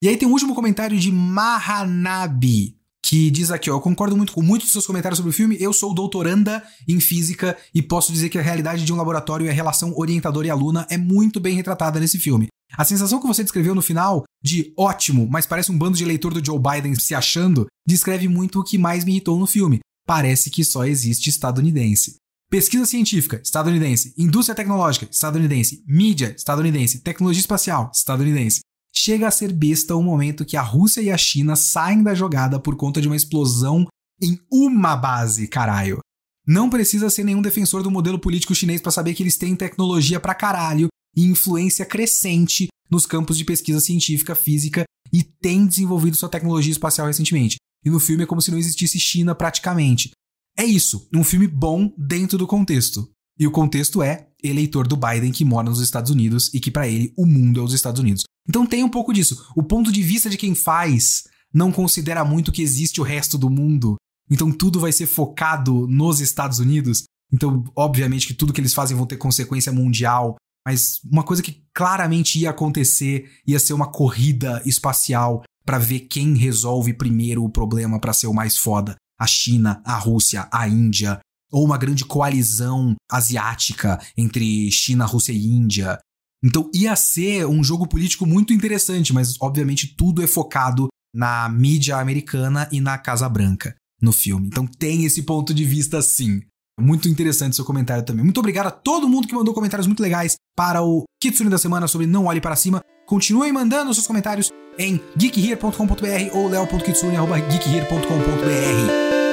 [0.03, 2.74] E aí tem um último comentário de Mahanabi
[3.05, 5.59] que diz aqui, ó, eu concordo muito com muitos dos seus comentários sobre o filme.
[5.61, 9.51] Eu sou doutoranda em física e posso dizer que a realidade de um laboratório e
[9.51, 12.49] a relação orientador e aluna é muito bem retratada nesse filme.
[12.75, 16.33] A sensação que você descreveu no final de ótimo, mas parece um bando de eleitor
[16.33, 19.81] do Joe Biden se achando, descreve muito o que mais me irritou no filme.
[20.07, 22.17] Parece que só existe estadunidense.
[22.51, 24.15] Pesquisa científica, estadunidense.
[24.17, 25.85] Indústria tecnológica, estadunidense.
[25.87, 27.01] Mídia, estadunidense.
[27.01, 28.61] Tecnologia espacial, estadunidense.
[28.97, 32.61] Chega a ser besta o momento que a Rússia e a China saem da jogada
[32.61, 33.87] por conta de uma explosão
[34.23, 35.99] em uma base, caralho.
[36.47, 40.21] Não precisa ser nenhum defensor do modelo político chinês para saber que eles têm tecnologia
[40.21, 46.29] pra caralho e influência crescente nos campos de pesquisa científica, física e têm desenvolvido sua
[46.29, 47.57] tecnologia espacial recentemente.
[47.85, 50.11] E no filme é como se não existisse China praticamente.
[50.57, 53.11] É isso, um filme bom dentro do contexto.
[53.39, 56.87] E o contexto é eleitor do Biden que mora nos Estados Unidos e que para
[56.87, 58.23] ele o mundo é os Estados Unidos.
[58.49, 59.51] Então tem um pouco disso.
[59.57, 63.49] O ponto de vista de quem faz não considera muito que existe o resto do
[63.49, 63.97] mundo.
[64.31, 67.05] Então tudo vai ser focado nos Estados Unidos.
[67.33, 70.37] Então, obviamente que tudo que eles fazem vão ter consequência mundial,
[70.67, 76.37] mas uma coisa que claramente ia acontecer ia ser uma corrida espacial para ver quem
[76.37, 81.21] resolve primeiro o problema para ser o mais foda a China, a Rússia, a Índia,
[81.55, 86.01] ou uma grande coalizão asiática entre China, Rússia e Índia.
[86.45, 91.99] Então ia ser um jogo político muito interessante, mas obviamente tudo é focado na mídia
[91.99, 94.49] americana e na Casa Branca no filme.
[94.49, 96.43] Então tem esse ponto de vista sim.
[96.79, 98.25] Muito interessante seu comentário também.
[98.25, 101.87] Muito obrigado a todo mundo que mandou comentários muito legais para o Kitsune da semana
[101.87, 102.81] sobre Não Olhe Para Cima.
[103.07, 109.24] Continuem mandando seus comentários em geekhere.com.br ou leo.kitsune.geekhere.com.br.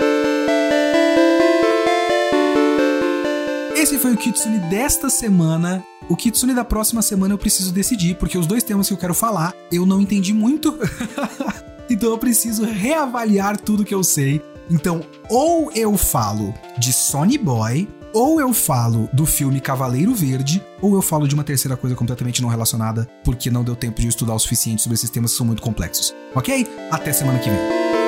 [3.82, 5.84] Esse foi o Kitsune desta semana.
[6.08, 9.16] O Kitsune da próxima semana eu preciso decidir, porque os dois temas que eu quero
[9.16, 10.78] falar eu não entendi muito.
[11.90, 14.40] então eu preciso reavaliar tudo que eu sei.
[14.70, 20.94] Então, ou eu falo de Sony Boy, ou eu falo do filme Cavaleiro Verde, ou
[20.94, 24.10] eu falo de uma terceira coisa completamente não relacionada, porque não deu tempo de eu
[24.10, 26.14] estudar o suficiente sobre esses temas que são muito complexos.
[26.36, 26.68] Ok?
[26.92, 28.01] Até semana que vem.